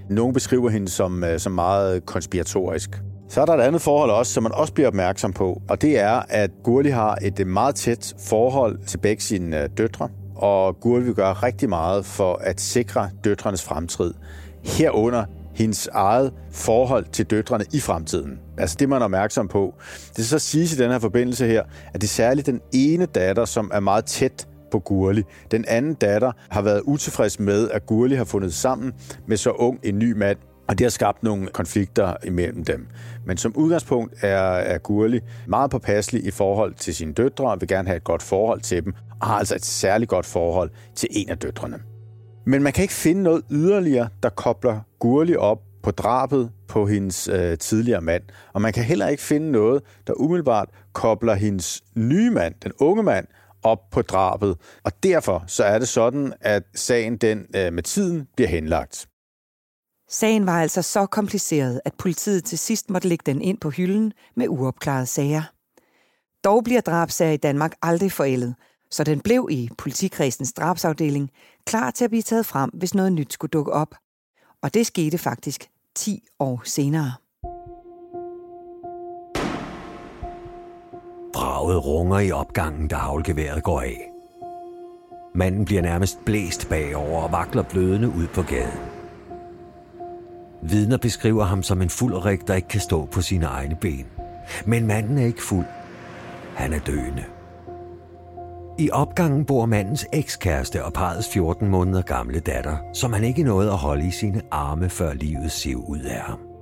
Nogle 0.10 0.34
beskriver 0.34 0.70
hende 0.70 0.90
som, 0.90 1.24
øh, 1.24 1.40
som 1.40 1.52
meget 1.52 2.06
konspiratorisk. 2.06 2.90
Så 3.30 3.42
er 3.42 3.46
der 3.46 3.54
et 3.54 3.62
andet 3.62 3.82
forhold 3.82 4.12
også, 4.12 4.34
som 4.34 4.44
man 4.44 4.52
også 4.52 4.74
bliver 4.74 4.88
opmærksom 4.88 5.34
på, 5.34 5.62
og 5.70 5.82
det 5.82 6.00
er, 6.00 6.22
at 6.30 6.52
Gurli 6.64 6.90
har 6.90 7.18
et 7.22 7.40
øh, 7.40 7.48
meget 7.48 7.76
tæt 7.76 8.14
forhold 8.20 8.80
til 8.88 8.98
begge 8.98 9.24
sine 9.24 9.64
øh, 9.64 9.70
døtre 9.78 10.10
og 10.36 10.80
Gurli 10.80 11.06
vil 11.06 11.16
gøre 11.16 11.34
rigtig 11.34 11.70
meget 11.70 12.06
for 12.06 12.36
at 12.36 12.62
sikre 12.62 13.10
døtrenes 13.24 13.64
fremtid. 13.64 14.14
Herunder 14.64 15.26
hendes 15.54 15.88
eget 15.88 16.34
forhold 16.52 17.06
til 17.12 17.26
døtrene 17.26 17.66
i 17.74 17.80
fremtiden. 17.80 18.40
Altså 18.58 18.76
det, 18.80 18.90
man 18.90 19.02
er 19.02 19.06
opmærksom 19.06 19.48
på. 19.48 19.74
Det 20.18 20.26
så 20.26 20.40
siges 20.40 20.74
i 20.74 20.78
den 20.78 20.92
her 20.92 21.00
forbindelse 21.00 21.48
her, 21.48 21.64
at 21.94 22.02
det 22.02 22.04
er 22.04 22.12
særligt 22.12 22.48
den 22.48 22.62
ene 22.74 23.06
datter, 23.06 23.46
som 23.46 23.72
er 23.74 23.80
meget 23.80 24.06
tæt 24.06 24.48
på 24.72 24.80
Gurli. 24.80 25.24
Den 25.52 25.66
anden 25.68 25.94
datter 25.94 26.32
har 26.50 26.62
været 26.62 26.82
utilfreds 26.82 27.40
med, 27.40 27.70
at 27.70 27.86
Gurli 27.86 28.16
har 28.16 28.26
fundet 28.26 28.54
sammen 28.54 28.94
med 29.28 29.38
så 29.38 29.50
ung 29.50 29.80
en 29.84 30.00
ny 30.00 30.12
mand, 30.12 30.38
og 30.68 30.78
det 30.78 30.86
har 30.86 30.90
skabt 30.90 31.24
nogle 31.24 31.48
konflikter 31.48 32.16
imellem 32.24 32.64
dem. 32.64 32.88
Men 33.26 33.38
som 33.38 33.56
udgangspunkt 33.56 34.14
er, 34.22 34.38
er 34.42 34.78
Gurli 34.78 35.20
meget 35.48 35.72
påpasselig 35.72 36.26
i 36.26 36.32
forhold 36.32 36.74
til 36.74 36.96
sine 36.96 37.14
døtre, 37.14 37.52
og 37.52 37.62
vil 37.62 37.68
gerne 37.68 37.88
have 37.88 37.98
et 37.98 38.04
godt 38.04 38.24
forhold 38.24 38.62
til 38.62 38.86
dem, 38.86 38.94
og 39.22 39.28
har 39.28 39.40
altså 39.40 39.56
et 39.56 39.66
særligt 39.66 40.10
godt 40.10 40.26
forhold 40.26 40.70
til 40.96 41.10
en 41.12 41.30
af 41.30 41.38
døtrene. 41.38 41.80
Men 42.46 42.64
man 42.64 42.74
kan 42.74 42.82
ikke 42.82 42.94
finde 42.94 43.24
noget 43.24 43.42
yderligere, 43.52 44.08
der 44.24 44.30
kobler 44.30 44.80
Gurli 45.00 45.36
op 45.36 45.62
på 45.84 45.92
drabet 45.92 46.52
på 46.68 46.86
hendes 46.86 47.28
øh, 47.28 47.58
tidligere 47.58 48.02
mand. 48.02 48.24
Og 48.54 48.62
man 48.62 48.74
kan 48.74 48.84
heller 48.84 49.08
ikke 49.08 49.24
finde 49.24 49.52
noget, 49.52 49.84
der 50.08 50.14
umiddelbart 50.14 50.70
kobler 50.94 51.34
hendes 51.34 51.84
nye 51.96 52.30
mand, 52.30 52.54
den 52.64 52.72
unge 52.80 53.04
mand, 53.04 53.28
op 53.66 53.90
på 53.92 54.02
drabet. 54.02 54.58
Og 54.84 55.04
derfor 55.04 55.44
så 55.48 55.64
er 55.64 55.80
det 55.80 55.88
sådan, 55.88 56.34
at 56.42 56.64
sagen 56.76 57.18
den 57.18 57.46
øh, 57.56 57.74
med 57.74 57.84
tiden 57.84 58.28
bliver 58.36 58.50
henlagt. 58.50 59.08
Sagen 60.10 60.46
var 60.46 60.62
altså 60.62 60.82
så 60.82 61.06
kompliceret, 61.06 61.82
at 61.86 61.94
politiet 61.94 62.44
til 62.44 62.58
sidst 62.58 62.90
måtte 62.90 63.08
lægge 63.08 63.24
den 63.26 63.42
ind 63.42 63.58
på 63.58 63.70
hylden 63.70 64.14
med 64.36 64.48
uopklarede 64.50 65.06
sager. 65.06 65.44
Dog 66.44 66.64
bliver 66.64 66.82
drabsager 66.82 67.32
i 67.32 67.38
Danmark 67.38 67.74
aldrig 67.82 68.12
forældet, 68.12 68.56
så 68.92 69.04
den 69.04 69.20
blev 69.20 69.48
i 69.52 69.70
politikredsens 69.78 70.54
drabsafdeling 70.54 71.32
klar 71.66 71.92
til 71.92 72.04
at 72.04 72.10
blive 72.10 72.24
taget 72.24 72.46
frem, 72.46 72.70
hvis 72.74 72.94
noget 72.94 73.14
nyt 73.14 73.34
skulle 73.34 73.52
dukke 73.52 73.72
op. 73.72 73.96
Og 74.62 74.74
det 74.74 74.88
skete 74.88 75.18
faktisk 75.18 75.68
10 75.96 76.24
år 76.40 76.62
senere. 76.66 77.14
Slaget 81.66 81.86
runger 81.86 82.20
i 82.20 82.32
opgangen, 82.32 82.88
da 82.88 82.96
havlgeværet 82.96 83.64
går 83.64 83.82
af. 83.82 84.12
Manden 85.36 85.66
bliver 85.66 85.82
nærmest 85.82 86.26
blæst 86.26 86.70
bagover 86.70 87.22
og 87.22 87.32
vakler 87.32 87.64
blødende 87.64 88.08
ud 88.08 88.28
på 88.28 88.42
gaden. 88.42 88.80
Vidner 90.62 90.98
beskriver 90.98 91.44
ham 91.44 91.64
som 91.64 91.82
en 91.82 91.90
fuldrik, 91.90 92.48
der 92.48 92.56
ikke 92.56 92.68
kan 92.68 92.82
stå 92.82 93.06
på 93.06 93.22
sine 93.22 93.46
egne 93.46 93.78
ben. 93.82 94.06
Men 94.66 94.88
manden 94.88 95.18
er 95.18 95.26
ikke 95.26 95.44
fuld. 95.44 95.66
Han 96.56 96.74
er 96.74 96.80
døende. 96.80 97.24
I 98.80 98.90
opgangen 98.92 99.46
bor 99.46 99.66
mandens 99.66 100.08
ekskæreste 100.14 100.86
og 100.86 100.94
parets 100.94 101.30
14 101.34 101.68
måneder 101.68 102.02
gamle 102.02 102.40
datter, 102.40 102.78
som 102.94 103.14
han 103.14 103.24
ikke 103.24 103.44
nåede 103.44 103.72
at 103.72 103.78
holde 103.78 104.08
i 104.08 104.12
sine 104.12 104.42
arme, 104.52 104.90
før 104.90 105.14
livet 105.14 105.52
siv 105.52 105.86
ud 105.88 106.00
af 106.00 106.20
ham 106.20 106.55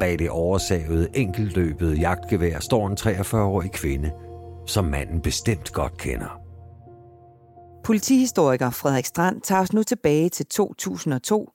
bag 0.00 0.18
det 0.18 0.30
oversavede, 0.30 1.08
enkeltløbede 1.14 1.96
jagtgevær 1.96 2.60
står 2.60 2.86
en 2.86 2.96
43-årig 3.00 3.72
kvinde, 3.72 4.10
som 4.66 4.84
manden 4.84 5.20
bestemt 5.20 5.72
godt 5.72 5.98
kender. 5.98 6.40
Politihistoriker 7.84 8.70
Frederik 8.70 9.06
Strand 9.06 9.40
tager 9.40 9.62
os 9.62 9.72
nu 9.72 9.82
tilbage 9.82 10.28
til 10.28 10.46
2002, 10.46 11.50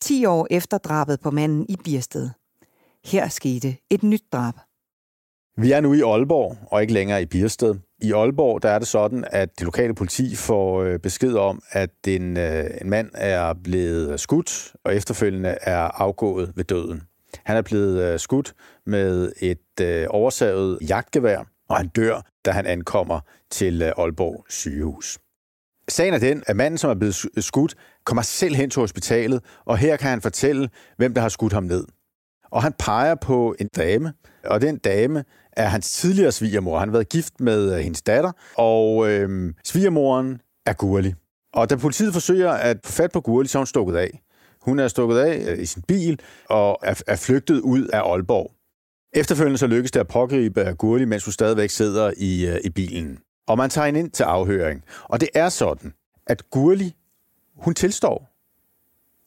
10 0.00 0.24
år 0.24 0.46
efter 0.50 0.78
drabet 0.78 1.20
på 1.20 1.30
manden 1.30 1.66
i 1.68 1.76
Birsted. 1.84 2.30
Her 3.04 3.28
skete 3.28 3.76
et 3.90 4.02
nyt 4.02 4.24
drab. 4.32 4.54
Vi 5.56 5.72
er 5.72 5.80
nu 5.80 5.92
i 5.92 6.00
Aalborg, 6.00 6.56
og 6.70 6.82
ikke 6.82 6.92
længere 6.92 7.22
i 7.22 7.26
Birsted. 7.26 7.74
I 8.02 8.12
Aalborg 8.12 8.62
der 8.62 8.68
er 8.68 8.78
det 8.78 8.88
sådan, 8.88 9.24
at 9.30 9.58
det 9.58 9.64
lokale 9.64 9.94
politi 9.94 10.36
får 10.36 10.82
øh, 10.82 10.98
besked 10.98 11.34
om, 11.34 11.62
at 11.70 11.90
en, 12.06 12.36
øh, 12.36 12.64
en 12.80 12.90
mand 12.90 13.10
er 13.14 13.54
blevet 13.64 14.20
skudt, 14.20 14.72
og 14.84 14.96
efterfølgende 14.96 15.58
er 15.62 16.02
afgået 16.02 16.52
ved 16.56 16.64
døden. 16.64 17.02
Han 17.44 17.56
er 17.56 17.62
blevet 17.62 18.02
øh, 18.02 18.18
skudt 18.18 18.54
med 18.86 19.32
et 19.40 19.80
øh, 19.80 20.06
oversavet 20.10 20.78
jagtgevær, 20.88 21.44
og 21.68 21.76
han 21.76 21.88
dør, 21.88 22.20
da 22.44 22.50
han 22.50 22.66
ankommer 22.66 23.20
til 23.50 23.82
øh, 23.82 23.92
Aalborg 23.98 24.44
sygehus. 24.48 25.18
Sagen 25.88 26.14
er 26.14 26.18
den, 26.18 26.42
at 26.46 26.56
manden, 26.56 26.78
som 26.78 26.90
er 26.90 26.94
blevet 26.94 27.14
skudt, 27.38 27.74
kommer 28.04 28.22
selv 28.22 28.54
hen 28.54 28.70
til 28.70 28.80
hospitalet, 28.80 29.44
og 29.64 29.78
her 29.78 29.96
kan 29.96 30.10
han 30.10 30.20
fortælle, 30.20 30.70
hvem 30.96 31.14
der 31.14 31.20
har 31.20 31.28
skudt 31.28 31.52
ham 31.52 31.64
ned. 31.64 31.84
Og 32.50 32.62
han 32.62 32.72
peger 32.78 33.14
på 33.14 33.54
en 33.58 33.68
dame, 33.76 34.12
og 34.44 34.60
den 34.60 34.78
dame 34.78 35.24
er 35.52 35.66
hans 35.66 35.92
tidligere 35.92 36.32
svigermor. 36.32 36.78
Han 36.78 36.88
har 36.88 36.92
været 36.92 37.08
gift 37.08 37.40
med 37.40 37.82
hendes 37.82 38.02
datter, 38.02 38.32
og 38.56 39.10
øh, 39.10 39.54
svigermoren 39.64 40.40
er 40.66 40.72
Gurli. 40.72 41.14
Og 41.52 41.70
da 41.70 41.76
politiet 41.76 42.12
forsøger 42.12 42.50
at 42.50 42.76
få 42.84 42.92
fat 42.92 43.12
på 43.12 43.20
Gurli, 43.20 43.48
så 43.48 43.58
er 43.58 43.60
hun 43.60 43.66
stukket 43.66 43.96
af. 43.96 44.20
Hun 44.62 44.78
er 44.78 44.88
stukket 44.88 45.18
af 45.18 45.52
øh, 45.52 45.62
i 45.62 45.66
sin 45.66 45.82
bil 45.82 46.20
og 46.48 46.78
er, 46.82 47.02
er 47.06 47.16
flygtet 47.16 47.60
ud 47.60 47.86
af 47.86 48.00
Aalborg. 48.00 48.52
Efterfølgende 49.12 49.58
så 49.58 49.66
lykkes 49.66 49.90
det 49.90 50.00
at 50.00 50.08
pågribe 50.08 50.74
Gurli, 50.78 51.04
mens 51.04 51.24
hun 51.24 51.32
stadigvæk 51.32 51.70
sidder 51.70 52.12
i, 52.16 52.46
øh, 52.46 52.60
i 52.64 52.70
bilen. 52.70 53.18
Og 53.46 53.58
man 53.58 53.70
tager 53.70 53.86
hende 53.86 54.00
ind 54.00 54.10
til 54.10 54.22
afhøring. 54.22 54.84
Og 55.04 55.20
det 55.20 55.28
er 55.34 55.48
sådan, 55.48 55.92
at 56.26 56.50
Gurli, 56.50 56.94
hun 57.56 57.74
tilstår 57.74 58.30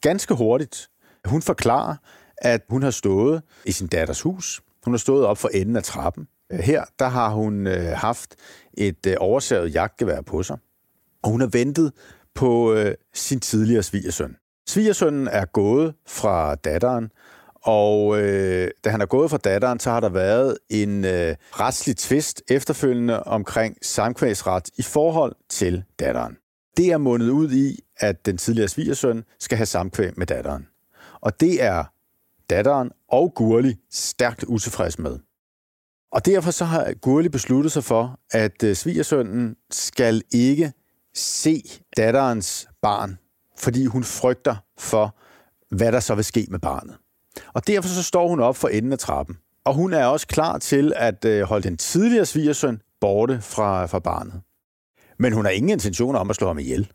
ganske 0.01 0.33
hurtigt. 0.33 0.89
Hun 1.25 1.41
forklarer, 1.41 1.95
at 2.37 2.61
hun 2.69 2.83
har 2.83 2.91
stået 2.91 3.41
i 3.65 3.71
sin 3.71 3.87
datters 3.87 4.21
hus. 4.21 4.61
Hun 4.85 4.93
har 4.93 4.97
stået 4.97 5.25
op 5.25 5.37
for 5.37 5.49
enden 5.53 5.75
af 5.75 5.83
trappen. 5.83 6.27
Øh, 6.51 6.59
her 6.59 6.85
der 6.99 7.07
har 7.07 7.29
hun 7.29 7.67
øh, 7.67 7.91
haft 7.95 8.35
et 8.73 9.05
øh, 9.07 9.15
oversaget 9.19 9.73
jagtgevær 9.73 10.21
på 10.21 10.43
sig. 10.43 10.57
Og 11.23 11.29
hun 11.29 11.41
har 11.41 11.47
ventet 11.47 11.91
på 12.35 12.73
øh, 12.73 12.95
sin 13.13 13.39
tidligere 13.39 13.83
svigersøn. 13.83 14.35
Svigersønnen 14.67 15.27
er 15.27 15.45
gået 15.45 15.93
fra 16.07 16.55
datteren, 16.55 17.11
og 17.63 18.21
øh, 18.21 18.71
da 18.83 18.89
han 18.89 19.01
er 19.01 19.05
gået 19.05 19.29
fra 19.29 19.37
datteren, 19.37 19.79
så 19.79 19.89
har 19.89 19.99
der 19.99 20.09
været 20.09 20.57
en 20.69 21.05
øh, 21.05 21.35
retslig 21.51 21.97
tvist 21.97 22.41
efterfølgende 22.47 23.23
omkring 23.23 23.77
samkvægsret 23.81 24.69
i 24.77 24.81
forhold 24.81 25.35
til 25.49 25.83
datteren. 25.99 26.37
Det 26.77 26.91
er 26.91 26.97
mundet 26.97 27.29
ud 27.29 27.51
i, 27.51 27.79
at 27.97 28.25
den 28.25 28.37
tidligere 28.37 28.67
svigersøn 28.67 29.23
skal 29.39 29.57
have 29.57 29.65
samkvæg 29.65 30.11
med 30.17 30.25
datteren. 30.25 30.67
Og 31.21 31.39
det 31.39 31.63
er 31.63 31.83
datteren 32.49 32.91
og 33.07 33.33
Gurli 33.35 33.75
stærkt 33.91 34.43
utilfreds 34.43 34.99
med. 34.99 35.19
Og 36.11 36.25
derfor 36.25 36.51
så 36.51 36.65
har 36.65 36.93
Gurli 37.01 37.29
besluttet 37.29 37.71
sig 37.71 37.83
for, 37.83 38.19
at 38.31 38.63
øh, 38.63 38.75
svigersønnen 38.75 39.55
skal 39.71 40.21
ikke 40.31 40.73
se 41.15 41.63
datterens 41.97 42.67
barn, 42.81 43.17
fordi 43.57 43.85
hun 43.85 44.03
frygter 44.03 44.55
for, 44.77 45.15
hvad 45.75 45.91
der 45.91 45.99
så 45.99 46.15
vil 46.15 46.25
ske 46.25 46.47
med 46.49 46.59
barnet. 46.59 46.97
Og 47.53 47.67
derfor 47.67 47.89
så 47.89 48.03
står 48.03 48.27
hun 48.27 48.39
op 48.39 48.55
for 48.55 48.67
enden 48.67 48.91
af 48.91 48.99
trappen. 48.99 49.37
Og 49.65 49.73
hun 49.73 49.93
er 49.93 50.05
også 50.05 50.27
klar 50.27 50.57
til 50.57 50.93
at 50.95 51.25
øh, 51.25 51.43
holde 51.43 51.63
den 51.63 51.77
tidligere 51.77 52.25
svigersøn 52.25 52.81
borte 53.01 53.41
fra, 53.41 53.85
fra 53.85 53.99
barnet. 53.99 54.41
Men 55.19 55.33
hun 55.33 55.45
har 55.45 55.51
ingen 55.51 55.69
intention 55.69 56.15
om 56.15 56.29
at 56.29 56.35
slå 56.35 56.47
ham 56.47 56.59
ihjel. 56.59 56.91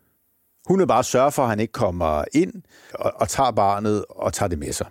Hun 0.67 0.79
vil 0.79 0.87
bare 0.87 1.03
sørge 1.03 1.31
for, 1.31 1.43
at 1.43 1.49
han 1.49 1.59
ikke 1.59 1.73
kommer 1.73 2.23
ind 2.33 2.53
og, 2.93 3.13
og 3.15 3.29
tager 3.29 3.51
barnet 3.51 4.05
og 4.09 4.33
tager 4.33 4.49
det 4.49 4.59
med 4.59 4.73
sig. 4.73 4.87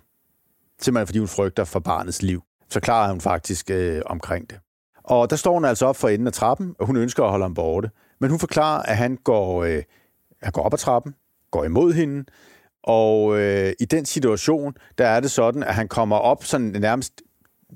Simpelthen 0.81 1.07
fordi 1.07 1.19
hun 1.19 1.27
frygter 1.27 1.63
for 1.63 1.79
barnets 1.79 2.21
liv. 2.21 2.41
Så 2.69 2.79
klarer 2.79 3.09
hun 3.09 3.21
faktisk 3.21 3.69
øh, 3.69 4.01
omkring 4.05 4.49
det. 4.49 4.59
Og 5.03 5.29
der 5.29 5.35
står 5.35 5.53
hun 5.53 5.65
altså 5.65 5.85
op 5.85 5.95
for 5.95 6.09
enden 6.09 6.27
af 6.27 6.33
trappen, 6.33 6.75
og 6.79 6.85
hun 6.85 6.97
ønsker 6.97 7.23
at 7.23 7.29
holde 7.29 7.43
ham 7.43 7.53
borte. 7.53 7.89
Men 8.19 8.29
hun 8.29 8.39
forklarer, 8.39 8.83
at 8.83 8.97
han 8.97 9.17
går, 9.23 9.63
øh, 9.63 9.83
han 10.43 10.51
går 10.51 10.63
op 10.63 10.73
ad 10.73 10.77
trappen, 10.77 11.15
går 11.51 11.63
imod 11.63 11.93
hende, 11.93 12.25
og 12.83 13.39
øh, 13.39 13.73
i 13.79 13.85
den 13.85 14.05
situation, 14.05 14.73
der 14.97 15.07
er 15.07 15.19
det 15.19 15.31
sådan, 15.31 15.63
at 15.63 15.75
han 15.75 15.87
kommer 15.87 16.15
op 16.15 16.43
sådan 16.43 16.67
nærmest 16.67 17.21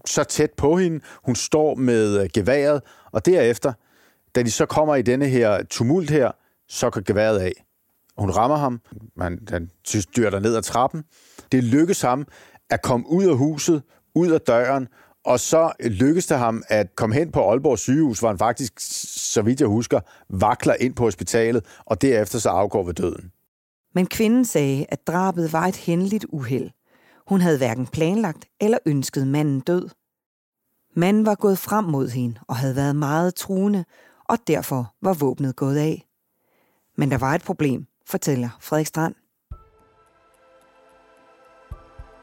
så 0.06 0.24
tæt 0.24 0.52
på 0.58 0.78
hende. 0.78 1.00
Hun 1.24 1.36
står 1.36 1.76
med 1.76 2.22
øh, 2.22 2.30
geværet, 2.34 2.82
og 3.12 3.26
derefter, 3.26 3.74
da 4.36 4.44
de 4.44 4.52
så 4.52 4.66
kommer 4.66 4.96
i 4.96 5.02
denne 5.02 5.28
her 5.28 5.64
tumult 5.64 6.10
her, 6.10 6.32
så 6.68 6.90
går 6.90 7.02
geværet 7.02 7.40
af. 7.40 7.52
Hun 8.18 8.30
rammer 8.30 8.58
ham, 8.58 8.82
man, 9.16 9.40
han 9.50 9.70
styrter 9.86 10.40
ned 10.40 10.56
ad 10.56 10.62
trappen. 10.62 11.04
Det 11.52 11.64
lykkes 11.64 12.02
ham 12.02 12.28
at 12.70 12.82
komme 12.82 13.10
ud 13.10 13.26
af 13.26 13.38
huset, 13.38 13.84
ud 14.16 14.32
af 14.32 14.42
døren, 14.42 14.88
og 15.26 15.40
så 15.40 15.72
lykkedes 15.80 16.28
det 16.28 16.38
ham 16.38 16.64
at 16.68 16.96
komme 16.96 17.16
hen 17.16 17.32
på 17.32 17.50
Aalborg 17.50 17.80
sygehus, 17.80 18.20
hvor 18.20 18.28
han 18.28 18.38
faktisk, 18.38 18.74
så 19.34 19.42
vidt 19.42 19.60
jeg 19.60 19.68
husker, 19.68 20.00
vakler 20.30 20.74
ind 20.80 20.96
på 20.96 21.04
hospitalet, 21.04 21.66
og 21.86 22.02
derefter 22.02 22.40
så 22.40 22.50
afgår 22.50 22.84
ved 22.84 22.94
døden. 22.94 23.32
Men 23.94 24.06
kvinden 24.06 24.46
sagde, 24.46 24.86
at 24.90 25.08
drabet 25.08 25.54
var 25.54 25.66
et 25.66 25.76
hændeligt 25.76 26.26
uheld. 26.30 26.70
Hun 27.28 27.42
havde 27.42 27.58
hverken 27.58 27.88
planlagt 27.88 28.46
eller 28.62 28.78
ønsket 28.86 29.28
manden 29.28 29.60
død. 29.60 29.90
Manden 30.96 31.26
var 31.26 31.36
gået 31.36 31.58
frem 31.58 31.86
mod 31.86 32.10
hende 32.10 32.40
og 32.48 32.56
havde 32.56 32.76
været 32.76 32.96
meget 32.96 33.36
truende, 33.36 33.86
og 34.30 34.38
derfor 34.48 34.94
var 35.02 35.14
våbnet 35.14 35.56
gået 35.56 35.78
af. 35.78 36.06
Men 36.98 37.12
der 37.12 37.18
var 37.18 37.36
et 37.36 37.44
problem, 37.44 37.86
fortæller 38.08 38.50
Frederik 38.62 38.88
Strand. 38.88 39.16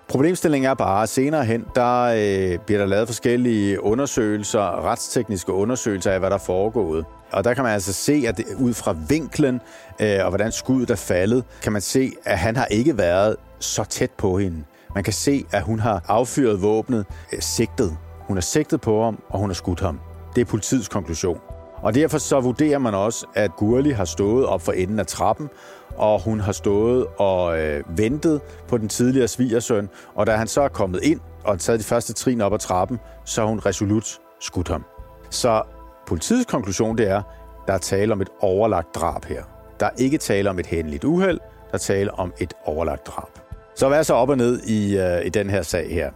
Problemstillingen 0.09 0.71
er 0.71 0.75
bare, 0.75 1.03
at 1.03 1.09
senere 1.09 1.45
hen, 1.45 1.65
der 1.75 2.03
øh, 2.03 2.59
bliver 2.67 2.79
der 2.79 2.87
lavet 2.87 3.09
forskellige 3.09 3.83
undersøgelser, 3.83 4.61
retstekniske 4.61 5.53
undersøgelser 5.53 6.11
af, 6.13 6.19
hvad 6.19 6.31
der 6.31 6.37
er 6.37 6.41
foregået. 6.47 7.05
Og 7.33 7.45
der 7.45 7.55
kan 7.55 7.65
man 7.65 7.73
altså 7.73 7.93
se, 7.93 8.25
at 8.29 8.37
det, 8.37 8.45
ud 8.59 8.75
fra 8.75 8.97
vinklen 9.09 9.61
øh, 10.01 10.19
og 10.25 10.29
hvordan 10.29 10.53
skuddet 10.53 10.91
er 10.91 10.97
faldet, 10.97 11.45
kan 11.63 11.73
man 11.73 11.83
se, 11.83 12.13
at 12.25 12.39
han 12.39 12.57
har 12.57 12.67
ikke 12.67 12.99
været 12.99 13.37
så 13.59 13.85
tæt 13.85 14.11
på 14.11 14.39
hende. 14.39 14.65
Man 14.95 15.05
kan 15.05 15.13
se, 15.13 15.45
at 15.53 15.63
hun 15.63 15.81
har 15.81 16.03
affyret 16.09 16.63
våbnet 16.63 17.07
øh, 17.33 17.41
sigtet. 17.41 17.97
Hun 18.21 18.37
har 18.37 18.43
sigtet 18.43 18.81
på 18.81 19.05
ham, 19.05 19.23
og 19.29 19.39
hun 19.39 19.49
har 19.49 19.55
skudt 19.55 19.81
ham. 19.81 20.01
Det 20.35 20.41
er 20.41 20.45
politiets 20.45 20.89
konklusion. 20.89 21.41
Og 21.83 21.95
derfor 21.95 22.19
så 22.19 22.41
vurderer 22.41 22.79
man 22.79 22.95
også, 22.95 23.27
at 23.35 23.57
Gurli 23.57 23.91
har 23.91 24.05
stået 24.05 24.47
op 24.47 24.63
for 24.63 24.73
enden 24.73 24.99
af 24.99 25.07
trappen, 25.07 25.49
og 25.97 26.23
hun 26.23 26.41
har 26.41 26.53
stået 26.53 27.07
og 27.07 27.61
øh, 27.61 27.99
ventet 27.99 28.41
på 28.69 28.79
den 28.79 28.89
tidligere 28.89 29.29
svigersøn, 29.29 29.89
og 30.15 30.27
da 30.27 30.37
han 30.37 30.47
så 30.47 30.63
er 30.63 30.69
kommet 30.69 31.03
ind 31.03 31.21
og 31.45 31.59
taget 31.59 31.81
de 31.81 31.85
første 31.85 32.13
trin 32.13 32.41
op 32.41 32.55
ad 32.55 32.59
trappen, 32.59 32.99
så 33.25 33.41
har 33.41 33.49
hun 33.49 33.59
resolut 33.59 34.19
skudt 34.41 34.69
ham. 34.69 34.85
Så 35.31 35.63
politiets 36.11 36.47
konklusion 36.47 36.99
det 36.99 37.11
er, 37.11 37.23
der 37.67 37.73
er 37.73 37.79
tale 37.79 38.13
om 38.13 38.21
et 38.21 38.29
overlagt 38.41 38.95
drab 38.95 39.25
her. 39.25 39.43
Der 39.81 39.87
er 39.87 39.91
ikke 39.99 40.19
tale 40.19 40.51
om 40.51 40.59
et 40.59 40.67
hændeligt 40.67 41.05
uheld, 41.05 41.39
der 41.39 41.75
er 41.75 41.79
tale 41.79 42.15
om 42.15 42.33
et 42.39 42.55
overlagt 42.65 43.07
drab. 43.07 43.39
Så 43.75 43.89
hvad 43.89 43.99
er 43.99 44.03
så 44.03 44.15
op 44.15 44.29
og 44.29 44.37
ned 44.37 44.61
i, 44.63 44.99
øh, 44.99 45.27
i 45.27 45.29
den 45.29 45.51
her 45.51 45.63
sag 45.63 45.95
her? 45.95 46.11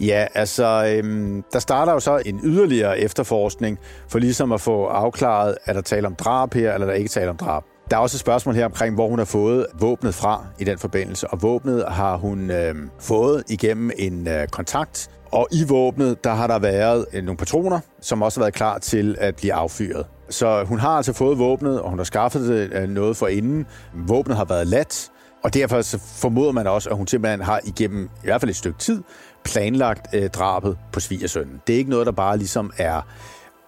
Ja, 0.00 0.26
altså, 0.34 0.94
øhm, 0.96 1.44
der 1.52 1.58
starter 1.58 1.92
jo 1.92 2.00
så 2.00 2.22
en 2.26 2.40
yderligere 2.44 2.98
efterforskning 2.98 3.78
for 4.08 4.18
ligesom 4.18 4.52
at 4.52 4.60
få 4.60 4.84
afklaret, 4.84 5.58
er 5.66 5.72
der 5.72 5.80
tale 5.80 6.06
om 6.06 6.14
drab 6.14 6.54
her, 6.54 6.74
eller 6.74 6.86
er 6.86 6.90
der 6.90 6.98
ikke 6.98 7.08
tale 7.08 7.30
om 7.30 7.36
drab. 7.36 7.62
Der 7.90 7.96
er 7.96 8.00
også 8.00 8.16
et 8.16 8.20
spørgsmål 8.20 8.54
her 8.54 8.64
omkring, 8.64 8.94
hvor 8.94 9.08
hun 9.08 9.18
har 9.18 9.26
fået 9.26 9.66
våbnet 9.80 10.14
fra 10.14 10.46
i 10.58 10.64
den 10.64 10.78
forbindelse. 10.78 11.28
Og 11.28 11.42
våbnet 11.42 11.84
har 11.88 12.16
hun 12.16 12.50
øh, 12.50 12.74
fået 13.00 13.44
igennem 13.48 13.90
en 13.98 14.28
øh, 14.28 14.48
kontakt. 14.48 15.10
Og 15.34 15.48
i 15.52 15.64
våbnet, 15.68 16.24
der 16.24 16.30
har 16.30 16.46
der 16.46 16.58
været 16.58 17.06
øh, 17.12 17.24
nogle 17.24 17.36
patroner, 17.36 17.80
som 18.00 18.22
også 18.22 18.40
har 18.40 18.44
været 18.44 18.54
klar 18.54 18.78
til 18.78 19.16
at 19.20 19.36
blive 19.36 19.52
affyret. 19.52 20.06
Så 20.30 20.64
hun 20.64 20.78
har 20.78 20.88
altså 20.88 21.12
fået 21.12 21.38
våbnet, 21.38 21.80
og 21.80 21.90
hun 21.90 21.98
har 21.98 22.04
skaffet 22.04 22.70
øh, 22.72 22.88
noget 22.88 23.16
for 23.16 23.26
inden. 23.26 23.66
Våbnet 23.94 24.36
har 24.36 24.44
været 24.44 24.66
lat, 24.66 25.10
og 25.44 25.54
derfor 25.54 25.82
så 25.82 25.98
formoder 25.98 26.52
man 26.52 26.66
også, 26.66 26.90
at 26.90 26.96
hun 26.96 27.06
simpelthen 27.06 27.40
har 27.40 27.60
igennem 27.64 28.04
i 28.04 28.24
hvert 28.24 28.40
fald 28.40 28.50
et 28.50 28.56
stykke 28.56 28.78
tid 28.78 29.02
planlagt 29.44 30.14
øh, 30.14 30.30
drabet 30.30 30.78
på 30.92 31.00
svigersønnen. 31.00 31.60
Det 31.66 31.72
er 31.72 31.78
ikke 31.78 31.90
noget, 31.90 32.06
der 32.06 32.12
bare 32.12 32.38
ligesom 32.38 32.72
er 32.78 33.00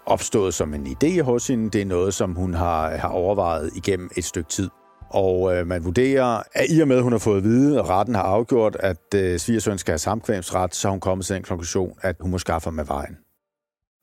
opstået 0.06 0.54
som 0.54 0.74
en 0.74 0.86
idé 0.86 1.22
hos 1.22 1.46
hende. 1.46 1.70
Det 1.70 1.80
er 1.80 1.86
noget, 1.86 2.14
som 2.14 2.34
hun 2.34 2.54
har, 2.54 2.96
har 2.96 3.08
overvejet 3.08 3.70
igennem 3.76 4.10
et 4.16 4.24
stykke 4.24 4.48
tid. 4.48 4.70
Og 5.10 5.56
øh, 5.56 5.66
man 5.66 5.84
vurderer, 5.84 6.42
at 6.52 6.66
i 6.70 6.80
og 6.80 6.88
med, 6.88 6.96
at 6.96 7.02
hun 7.02 7.12
har 7.12 7.18
fået 7.18 7.36
at 7.36 7.44
vide, 7.44 7.80
og 7.80 7.88
retten 7.88 8.14
har 8.14 8.22
afgjort, 8.22 8.76
at 8.80 9.14
øh, 9.14 9.38
svigersøn 9.38 9.78
skal 9.78 9.92
have 9.92 9.98
samkvæmsret, 9.98 10.74
så 10.74 10.88
har 10.88 10.90
hun 10.90 11.00
kommet 11.00 11.26
til 11.26 11.34
den 11.34 11.42
konklusion, 11.42 11.98
at 12.02 12.16
hun 12.20 12.30
må 12.30 12.38
skaffe 12.38 12.72
med 12.72 12.84
vejen. 12.84 13.16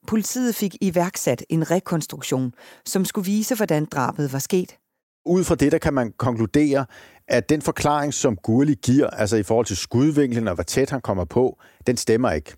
Politiet 0.07 0.55
fik 0.55 0.75
iværksat 0.81 1.45
en 1.49 1.71
rekonstruktion, 1.71 2.53
som 2.85 3.05
skulle 3.05 3.25
vise, 3.25 3.55
hvordan 3.55 3.85
drabet 3.85 4.33
var 4.33 4.39
sket. 4.39 4.77
Ud 5.25 5.43
fra 5.43 5.55
det, 5.55 5.71
der 5.71 5.77
kan 5.77 5.93
man 5.93 6.13
konkludere, 6.17 6.85
at 7.27 7.49
den 7.49 7.61
forklaring, 7.61 8.13
som 8.13 8.35
Gurli 8.35 8.75
giver, 8.83 9.09
altså 9.09 9.37
i 9.37 9.43
forhold 9.43 9.65
til 9.65 9.77
skudvinklen 9.77 10.47
og 10.47 10.53
hvor 10.53 10.63
tæt 10.63 10.89
han 10.89 11.01
kommer 11.01 11.25
på, 11.25 11.59
den 11.87 11.97
stemmer 11.97 12.31
ikke. 12.31 12.55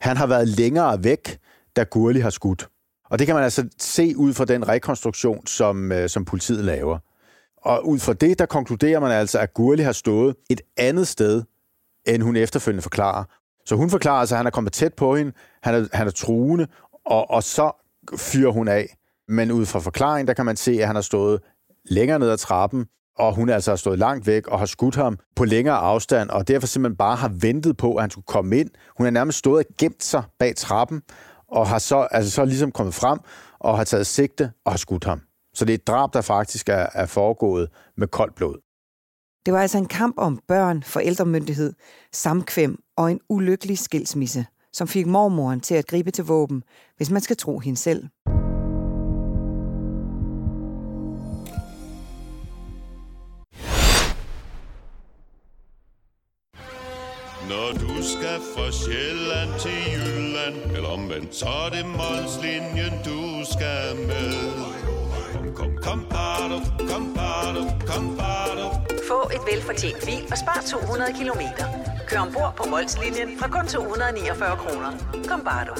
Han 0.00 0.16
har 0.16 0.26
været 0.26 0.48
længere 0.48 1.04
væk, 1.04 1.38
da 1.76 1.82
Gurli 1.82 2.20
har 2.20 2.30
skudt. 2.30 2.68
Og 3.10 3.18
det 3.18 3.26
kan 3.26 3.34
man 3.36 3.44
altså 3.44 3.68
se 3.78 4.16
ud 4.16 4.34
fra 4.34 4.44
den 4.44 4.68
rekonstruktion, 4.68 5.46
som, 5.46 5.92
øh, 5.92 6.08
som 6.08 6.24
politiet 6.24 6.64
laver. 6.64 6.98
Og 7.66 7.88
ud 7.88 7.98
fra 7.98 8.12
det, 8.12 8.38
der 8.38 8.46
konkluderer 8.46 9.00
man 9.00 9.10
altså, 9.10 9.38
at 9.38 9.54
Gurli 9.54 9.82
har 9.82 9.92
stået 9.92 10.36
et 10.50 10.60
andet 10.76 11.08
sted, 11.08 11.42
end 12.06 12.22
hun 12.22 12.36
efterfølgende 12.36 12.82
forklarer. 12.82 13.24
Så 13.64 13.76
hun 13.76 13.90
forklarer 13.90 14.20
altså, 14.20 14.34
at 14.34 14.36
han 14.36 14.46
er 14.46 14.50
kommet 14.50 14.72
tæt 14.72 14.94
på 14.94 15.16
hende, 15.16 15.32
han 15.62 15.74
er, 15.74 15.86
han 15.92 16.06
er 16.06 16.10
truende, 16.10 16.66
og, 17.06 17.30
og 17.30 17.42
så 17.42 17.70
fyrer 18.16 18.50
hun 18.50 18.68
af. 18.68 18.96
Men 19.28 19.52
ud 19.52 19.66
fra 19.66 19.78
forklaringen, 19.78 20.26
der 20.26 20.34
kan 20.34 20.44
man 20.44 20.56
se, 20.56 20.72
at 20.80 20.86
han 20.86 20.96
har 20.96 21.02
stået 21.02 21.40
længere 21.84 22.18
ned 22.18 22.30
ad 22.30 22.36
trappen, 22.36 22.86
og 23.18 23.34
hun 23.34 23.48
altså 23.48 23.70
har 23.70 23.76
stået 23.76 23.98
langt 23.98 24.26
væk 24.26 24.46
og 24.46 24.58
har 24.58 24.66
skudt 24.66 24.96
ham 24.96 25.18
på 25.36 25.44
længere 25.44 25.76
afstand, 25.76 26.30
og 26.30 26.48
derfor 26.48 26.66
simpelthen 26.66 26.96
bare 26.96 27.16
har 27.16 27.32
ventet 27.40 27.76
på, 27.76 27.94
at 27.94 28.02
han 28.02 28.10
skulle 28.10 28.26
komme 28.26 28.58
ind. 28.58 28.70
Hun 28.96 29.06
har 29.06 29.10
nærmest 29.10 29.38
stået 29.38 29.66
og 29.66 29.74
gemt 29.78 30.04
sig 30.04 30.22
bag 30.38 30.56
trappen, 30.56 31.02
og 31.48 31.68
har 31.68 31.78
så, 31.78 32.08
altså 32.10 32.30
så 32.30 32.44
ligesom 32.44 32.72
kommet 32.72 32.94
frem 32.94 33.18
og 33.58 33.76
har 33.76 33.84
taget 33.84 34.06
sigte 34.06 34.52
og 34.64 34.72
har 34.72 34.78
skudt 34.78 35.04
ham. 35.04 35.20
Så 35.56 35.64
det 35.64 35.72
er 35.72 35.78
et 35.78 35.86
drab, 35.86 36.12
der 36.12 36.20
faktisk 36.20 36.68
er, 36.68 36.86
er 36.94 37.06
foregået 37.06 37.68
med 37.96 38.08
koldt 38.08 38.34
blod. 38.34 38.56
Det 39.46 39.54
var 39.54 39.60
altså 39.60 39.78
en 39.78 39.86
kamp 39.86 40.18
om 40.18 40.40
børn, 40.48 40.82
forældremyndighed, 40.82 41.72
samkvem 42.12 42.78
og 42.96 43.10
en 43.10 43.20
ulykkelig 43.28 43.78
skilsmisse, 43.78 44.46
som 44.72 44.88
fik 44.88 45.06
mormoren 45.06 45.60
til 45.60 45.74
at 45.74 45.86
gribe 45.86 46.10
til 46.10 46.24
våben, 46.24 46.62
hvis 46.96 47.10
man 47.10 47.22
skal 47.22 47.36
tro 47.36 47.58
hende 47.58 47.78
selv. 47.78 48.04
Når 57.48 57.72
du 57.72 58.02
skal 58.02 58.38
fra 58.54 58.72
Sjælland 58.72 59.60
til 59.60 59.78
Jylland 59.92 60.76
Eller 60.76 60.88
omvendt, 60.88 61.34
så 61.34 61.46
er 61.46 61.70
det 61.70 61.86
Molslinjen, 61.86 62.94
du 63.04 63.44
skal 63.52 64.06
med 64.06 64.75
Kom, 65.86 66.00
bado, 66.08 66.58
kom, 66.90 67.14
bado, 67.14 67.62
kom, 67.88 68.16
bado. 68.16 68.64
Få 69.08 69.18
et 69.36 69.42
velfortjent 69.50 69.98
bil 70.06 70.22
og 70.32 70.38
spar 70.38 70.60
200 70.70 71.12
kilometer. 71.18 71.66
Kør 72.08 72.18
ombord 72.20 72.52
på 72.56 72.64
Molslinjen 72.72 73.38
fra 73.38 73.48
kun 73.48 73.66
249 73.66 74.56
kroner. 74.62 74.90
Kom, 75.28 75.44
bare 75.44 75.64
du. 75.68 75.74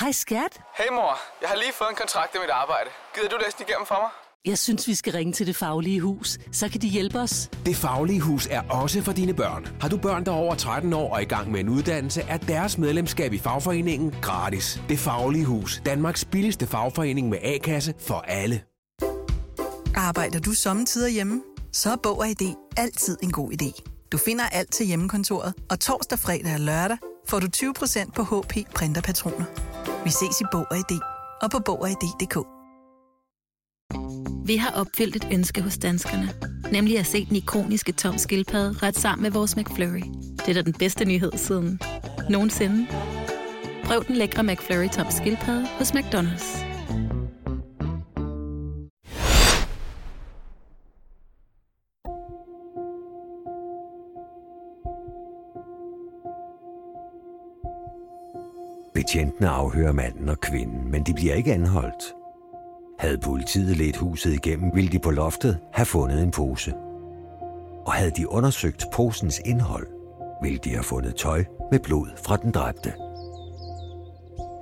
Hej 0.00 0.12
skat. 0.12 0.60
Hey 0.78 0.90
mor, 0.98 1.12
jeg 1.42 1.48
har 1.48 1.56
lige 1.56 1.72
fået 1.72 1.90
en 1.90 1.96
kontrakt 1.96 2.34
med 2.34 2.40
mit 2.40 2.50
arbejde. 2.50 2.90
Gider 3.14 3.28
du 3.28 3.36
læse 3.44 3.56
den 3.58 3.66
igennem 3.68 3.86
for 3.86 3.98
mig? 4.04 4.10
Jeg 4.46 4.58
synes, 4.58 4.88
vi 4.88 4.94
skal 4.94 5.12
ringe 5.12 5.32
til 5.32 5.46
Det 5.46 5.56
Faglige 5.56 6.00
Hus. 6.00 6.38
Så 6.52 6.68
kan 6.68 6.80
de 6.80 6.88
hjælpe 6.88 7.18
os. 7.20 7.50
Det 7.66 7.76
Faglige 7.76 8.20
Hus 8.20 8.48
er 8.50 8.60
også 8.60 9.02
for 9.02 9.12
dine 9.12 9.34
børn. 9.34 9.66
Har 9.80 9.88
du 9.88 9.96
børn, 9.96 10.24
der 10.24 10.32
er 10.32 10.36
over 10.36 10.54
13 10.54 10.92
år 10.92 11.14
og 11.14 11.22
i 11.22 11.24
gang 11.24 11.50
med 11.50 11.60
en 11.60 11.68
uddannelse, 11.68 12.22
er 12.22 12.36
deres 12.36 12.78
medlemskab 12.78 13.32
i 13.32 13.38
fagforeningen 13.38 14.14
gratis. 14.22 14.82
Det 14.88 14.98
Faglige 14.98 15.44
Hus. 15.44 15.82
Danmarks 15.86 16.24
billigste 16.24 16.66
fagforening 16.66 17.28
med 17.28 17.38
A-kasse 17.42 17.94
for 17.98 18.14
alle. 18.14 18.60
Arbejder 19.94 20.40
du 20.40 20.52
sommetider 20.52 21.08
hjemme? 21.08 21.42
Så 21.72 21.92
er 21.92 21.96
Bog 22.02 22.18
og 22.18 22.28
ID 22.28 22.54
altid 22.76 23.18
en 23.22 23.32
god 23.32 23.52
idé. 23.52 23.82
Du 24.12 24.18
finder 24.18 24.44
alt 24.44 24.72
til 24.72 24.86
hjemmekontoret, 24.86 25.54
og 25.70 25.80
torsdag, 25.80 26.18
fredag 26.18 26.54
og 26.54 26.60
lørdag 26.60 26.98
får 27.28 27.38
du 27.38 27.46
20% 27.56 28.10
på 28.16 28.22
HP 28.22 28.54
Printerpatroner. 28.74 29.44
Vi 30.04 30.10
ses 30.10 30.40
i 30.40 30.44
Bog 30.52 30.66
og 30.70 30.76
ID 30.76 31.00
og 31.42 31.50
på 31.50 31.58
Bog 31.58 31.80
og 31.80 31.90
ID.dk. 31.90 32.38
Vi 34.48 34.56
har 34.56 34.70
opfyldt 34.70 35.16
et 35.16 35.28
ønske 35.32 35.62
hos 35.62 35.78
danskerne. 35.78 36.28
Nemlig 36.72 36.98
at 36.98 37.06
se 37.06 37.24
den 37.24 37.36
ikoniske 37.36 37.92
tom 37.92 38.18
skildpadde 38.18 38.86
ret 38.86 38.96
sammen 38.96 39.22
med 39.22 39.30
vores 39.30 39.56
McFlurry. 39.56 40.02
Det 40.36 40.48
er 40.48 40.54
da 40.54 40.62
den 40.62 40.72
bedste 40.72 41.04
nyhed 41.04 41.32
siden 41.34 41.80
nogensinde. 42.30 42.86
Prøv 43.84 44.04
den 44.04 44.16
lækre 44.16 44.42
McFlurry 44.42 44.88
tom 44.88 45.06
skildpadde 45.10 45.66
hos 45.66 45.92
McDonald's. 45.92 46.64
Betjentene 58.94 59.48
afhører 59.48 59.92
manden 59.92 60.28
og 60.28 60.40
kvinden, 60.40 60.90
men 60.90 61.02
de 61.02 61.14
bliver 61.14 61.34
ikke 61.34 61.52
anholdt. 61.52 62.17
Havde 62.98 63.18
politiet 63.18 63.76
let 63.76 63.96
huset 63.96 64.32
igennem, 64.32 64.70
ville 64.74 64.90
de 64.90 64.98
på 64.98 65.10
loftet 65.10 65.58
have 65.72 65.86
fundet 65.86 66.22
en 66.22 66.30
pose. 66.30 66.74
Og 67.86 67.92
havde 67.92 68.10
de 68.10 68.30
undersøgt 68.30 68.84
posens 68.92 69.40
indhold, 69.44 69.86
ville 70.42 70.58
de 70.58 70.70
have 70.70 70.82
fundet 70.82 71.16
tøj 71.16 71.44
med 71.70 71.78
blod 71.78 72.08
fra 72.24 72.36
den 72.36 72.50
dræbte. 72.50 72.92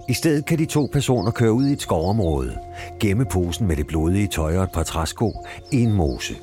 I 0.09 0.13
stedet 0.13 0.47
kan 0.47 0.59
de 0.59 0.67
to 0.67 0.89
personer 0.93 1.31
køre 1.31 1.53
ud 1.53 1.67
i 1.67 1.73
et 1.73 1.83
skovområde, 1.83 2.59
gemme 3.01 3.25
posen 3.25 3.67
med 3.67 3.77
det 3.77 3.87
blodige 3.87 4.27
tøj 4.27 4.57
og 4.57 4.65
et 4.65 4.73
par 4.73 4.83
træsko 4.83 5.33
i 5.73 5.83
en 5.83 5.93
mose. 5.93 6.35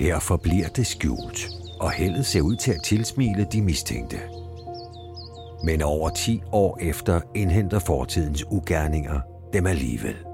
Her 0.00 0.18
forbliver 0.18 0.68
det 0.68 0.86
skjult, 0.86 1.48
og 1.80 1.90
heldet 1.90 2.26
ser 2.26 2.40
ud 2.40 2.56
til 2.56 2.72
at 2.72 2.82
tilsmile 2.84 3.46
de 3.52 3.62
mistænkte. 3.62 4.16
Men 5.64 5.82
over 5.82 6.10
10 6.10 6.42
år 6.52 6.78
efter 6.80 7.20
indhenter 7.34 7.78
fortidens 7.78 8.44
ugerninger 8.50 9.20
dem 9.52 9.66
alligevel. 9.66 10.29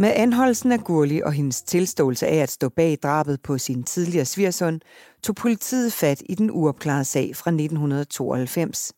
Med 0.00 0.12
anholdelsen 0.16 0.72
af 0.72 0.80
Gurli 0.80 1.20
og 1.20 1.32
hendes 1.32 1.62
tilståelse 1.62 2.26
af 2.26 2.36
at 2.36 2.50
stå 2.50 2.68
bag 2.68 2.98
drabet 3.02 3.40
på 3.42 3.58
sin 3.58 3.82
tidligere 3.82 4.24
svigersøn, 4.24 4.80
tog 5.22 5.36
politiet 5.36 5.92
fat 5.92 6.22
i 6.28 6.34
den 6.34 6.50
uopklarede 6.50 7.04
sag 7.04 7.36
fra 7.36 7.50
1992. 7.50 8.92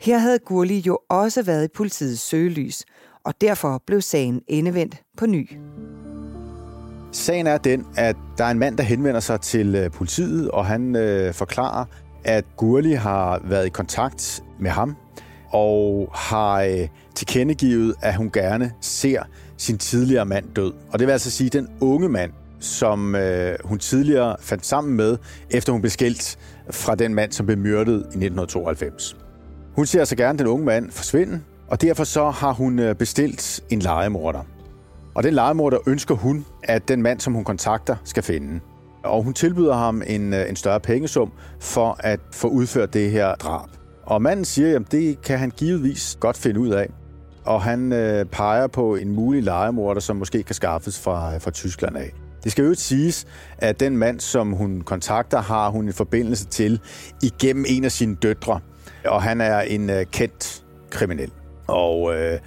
Her 0.00 0.18
havde 0.18 0.38
Gurli 0.38 0.78
jo 0.78 0.98
også 1.08 1.42
været 1.42 1.64
i 1.64 1.68
politiets 1.76 2.20
søgelys, 2.20 2.84
og 3.24 3.34
derfor 3.40 3.82
blev 3.86 4.00
sagen 4.00 4.40
endevendt 4.48 5.02
på 5.16 5.26
ny. 5.26 5.58
Sagen 7.12 7.46
er 7.46 7.58
den, 7.58 7.86
at 7.96 8.16
der 8.38 8.44
er 8.44 8.50
en 8.50 8.58
mand, 8.58 8.76
der 8.76 8.82
henvender 8.82 9.20
sig 9.20 9.40
til 9.40 9.74
øh, 9.74 9.90
politiet, 9.90 10.50
og 10.50 10.66
han 10.66 10.96
øh, 10.96 11.34
forklarer, 11.34 11.84
at 12.24 12.44
Gurli 12.56 12.92
har 12.92 13.40
været 13.44 13.66
i 13.66 13.70
kontakt 13.70 14.42
med 14.60 14.70
ham, 14.70 14.96
og 15.50 16.10
har 16.14 16.62
øh, 16.62 16.88
tilkendegivet, 17.14 17.94
at 18.02 18.16
hun 18.16 18.30
gerne 18.30 18.72
ser 18.80 19.22
sin 19.58 19.78
tidligere 19.78 20.24
mand 20.24 20.44
død. 20.56 20.72
Og 20.92 20.98
det 20.98 21.06
vil 21.06 21.12
altså 21.12 21.30
sige, 21.30 21.50
den 21.50 21.68
unge 21.80 22.08
mand, 22.08 22.32
som 22.60 23.14
øh, 23.14 23.56
hun 23.64 23.78
tidligere 23.78 24.36
fandt 24.40 24.66
sammen 24.66 24.94
med, 24.94 25.16
efter 25.50 25.72
hun 25.72 25.82
blev 25.82 25.90
skilt 25.90 26.38
fra 26.70 26.94
den 26.94 27.14
mand, 27.14 27.32
som 27.32 27.46
blev 27.46 27.58
myrdet 27.58 27.94
i 27.94 27.98
1992. 27.98 29.16
Hun 29.76 29.86
ser 29.86 29.98
altså 29.98 30.16
gerne 30.16 30.38
den 30.38 30.46
unge 30.46 30.64
mand 30.64 30.90
forsvinde, 30.90 31.40
og 31.68 31.80
derfor 31.80 32.04
så 32.04 32.30
har 32.30 32.52
hun 32.52 32.78
øh, 32.78 32.94
bestilt 32.94 33.60
en 33.70 33.78
legemorder. 33.78 34.46
Og 35.14 35.22
den 35.22 35.34
legemorder 35.34 35.78
ønsker 35.86 36.14
hun, 36.14 36.44
at 36.62 36.88
den 36.88 37.02
mand, 37.02 37.20
som 37.20 37.32
hun 37.32 37.44
kontakter, 37.44 37.96
skal 38.04 38.22
finde. 38.22 38.60
Og 39.04 39.22
hun 39.22 39.34
tilbyder 39.34 39.74
ham 39.74 40.02
en, 40.06 40.32
øh, 40.32 40.48
en 40.48 40.56
større 40.56 40.80
pengesum 40.80 41.32
for 41.60 41.96
at 42.00 42.20
få 42.32 42.48
udført 42.48 42.94
det 42.94 43.10
her 43.10 43.34
drab. 43.34 43.68
Og 44.02 44.22
manden 44.22 44.44
siger, 44.44 44.76
at 44.76 44.92
det 44.92 45.22
kan 45.22 45.38
han 45.38 45.50
givetvis 45.50 46.16
godt 46.20 46.36
finde 46.36 46.60
ud 46.60 46.68
af 46.68 46.90
og 47.44 47.62
han 47.62 47.92
øh, 47.92 48.24
peger 48.24 48.66
på 48.66 48.94
en 48.94 49.10
mulig 49.10 49.42
legemorder, 49.42 50.00
som 50.00 50.16
måske 50.16 50.42
kan 50.42 50.54
skaffes 50.54 51.00
fra, 51.00 51.34
øh, 51.34 51.40
fra 51.40 51.50
Tyskland 51.50 51.96
af. 51.96 52.12
Det 52.44 52.52
skal 52.52 52.64
jo 52.64 52.74
siges, 52.74 53.26
at 53.58 53.80
den 53.80 53.96
mand, 53.96 54.20
som 54.20 54.52
hun 54.52 54.80
kontakter, 54.80 55.40
har 55.40 55.68
hun 55.68 55.86
en 55.86 55.92
forbindelse 55.92 56.46
til 56.46 56.80
igennem 57.22 57.64
en 57.68 57.84
af 57.84 57.92
sine 57.92 58.14
døtre. 58.14 58.60
Og 59.04 59.22
han 59.22 59.40
er 59.40 59.60
en 59.60 59.90
øh, 59.90 60.06
kendt 60.12 60.64
kriminel 60.90 61.30
og 61.66 62.14
øh, 62.14 62.38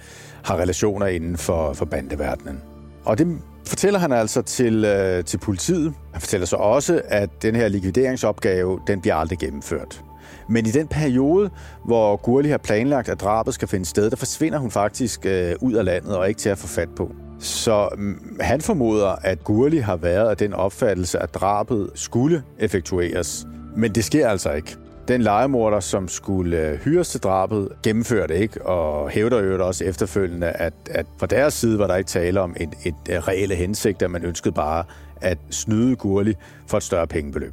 har 0.44 0.56
relationer 0.56 1.06
inden 1.06 1.36
for, 1.36 1.72
for 1.72 1.84
bandeverdenen. 1.84 2.60
Og 3.04 3.18
det 3.18 3.38
fortæller 3.66 3.98
han 3.98 4.12
altså 4.12 4.42
til, 4.42 4.84
øh, 4.84 5.24
til 5.24 5.38
politiet. 5.38 5.94
Han 6.12 6.20
fortæller 6.20 6.46
så 6.46 6.56
også, 6.56 7.02
at 7.04 7.30
den 7.42 7.56
her 7.56 7.68
likvideringsopgave, 7.68 8.80
den 8.86 9.00
bliver 9.00 9.14
aldrig 9.14 9.38
gennemført. 9.38 10.02
Men 10.48 10.66
i 10.66 10.70
den 10.70 10.88
periode, 10.88 11.50
hvor 11.84 12.16
Gurli 12.16 12.48
har 12.48 12.58
planlagt, 12.58 13.08
at 13.08 13.20
drabet 13.20 13.54
skal 13.54 13.68
finde 13.68 13.86
sted, 13.86 14.10
der 14.10 14.16
forsvinder 14.16 14.58
hun 14.58 14.70
faktisk 14.70 15.26
øh, 15.26 15.54
ud 15.60 15.72
af 15.72 15.84
landet 15.84 16.16
og 16.16 16.28
ikke 16.28 16.38
til 16.38 16.48
at 16.48 16.58
få 16.58 16.66
fat 16.66 16.88
på. 16.96 17.12
Så 17.38 17.88
øh, 17.98 18.14
han 18.40 18.60
formoder, 18.60 19.08
at 19.22 19.44
Gurli 19.44 19.78
har 19.78 19.96
været 19.96 20.30
af 20.30 20.36
den 20.36 20.52
opfattelse, 20.52 21.18
at 21.18 21.34
drabet 21.34 21.90
skulle 21.94 22.42
effektueres. 22.58 23.46
Men 23.76 23.94
det 23.94 24.04
sker 24.04 24.28
altså 24.28 24.52
ikke. 24.52 24.76
Den 25.08 25.22
legemorder, 25.22 25.80
som 25.80 26.08
skulle 26.08 26.58
øh, 26.58 26.78
hyres 26.78 27.08
til 27.08 27.20
drabet, 27.20 27.68
gennemfører 27.82 28.26
det 28.26 28.34
ikke, 28.34 28.66
og 28.66 29.10
hævder 29.10 29.42
jo 29.42 29.66
også 29.66 29.84
efterfølgende, 29.84 30.46
at, 30.46 30.74
at 30.90 31.06
fra 31.18 31.26
deres 31.26 31.54
side 31.54 31.78
var 31.78 31.86
der 31.86 31.96
ikke 31.96 32.08
tale 32.08 32.40
om 32.40 32.56
et, 32.60 32.68
et 32.84 32.94
øh, 33.10 33.18
reelle 33.18 33.54
hensigt, 33.54 34.02
at 34.02 34.10
man 34.10 34.24
ønskede 34.24 34.54
bare 34.54 34.84
at 35.20 35.38
snyde 35.50 35.96
Gurli 35.96 36.34
for 36.66 36.76
et 36.76 36.82
større 36.82 37.06
pengebeløb. 37.06 37.52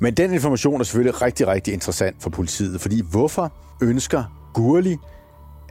Men 0.00 0.14
den 0.14 0.32
information 0.32 0.80
er 0.80 0.84
selvfølgelig 0.84 1.22
rigtig, 1.22 1.46
rigtig 1.46 1.74
interessant 1.74 2.22
for 2.22 2.30
politiet, 2.30 2.80
fordi 2.80 3.02
hvorfor 3.10 3.52
ønsker 3.82 4.50
Gurli 4.54 4.96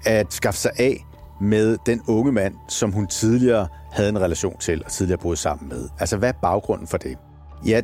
at 0.06 0.34
skaffe 0.34 0.60
sig 0.60 0.72
af 0.78 1.06
med 1.42 1.78
den 1.86 2.02
unge 2.08 2.32
mand, 2.32 2.54
som 2.70 2.92
hun 2.92 3.08
tidligere 3.08 3.68
havde 3.92 4.10
en 4.10 4.22
relation 4.22 4.58
til 4.60 4.84
og 4.86 4.92
tidligere 4.92 5.20
boede 5.22 5.38
sammen 5.38 5.70
med. 5.70 5.90
Altså, 6.00 6.18
hvad 6.18 6.30
er 6.30 6.34
baggrunden 6.42 6.88
for 6.88 6.98
det? 6.98 7.18
Ja, 7.66 7.82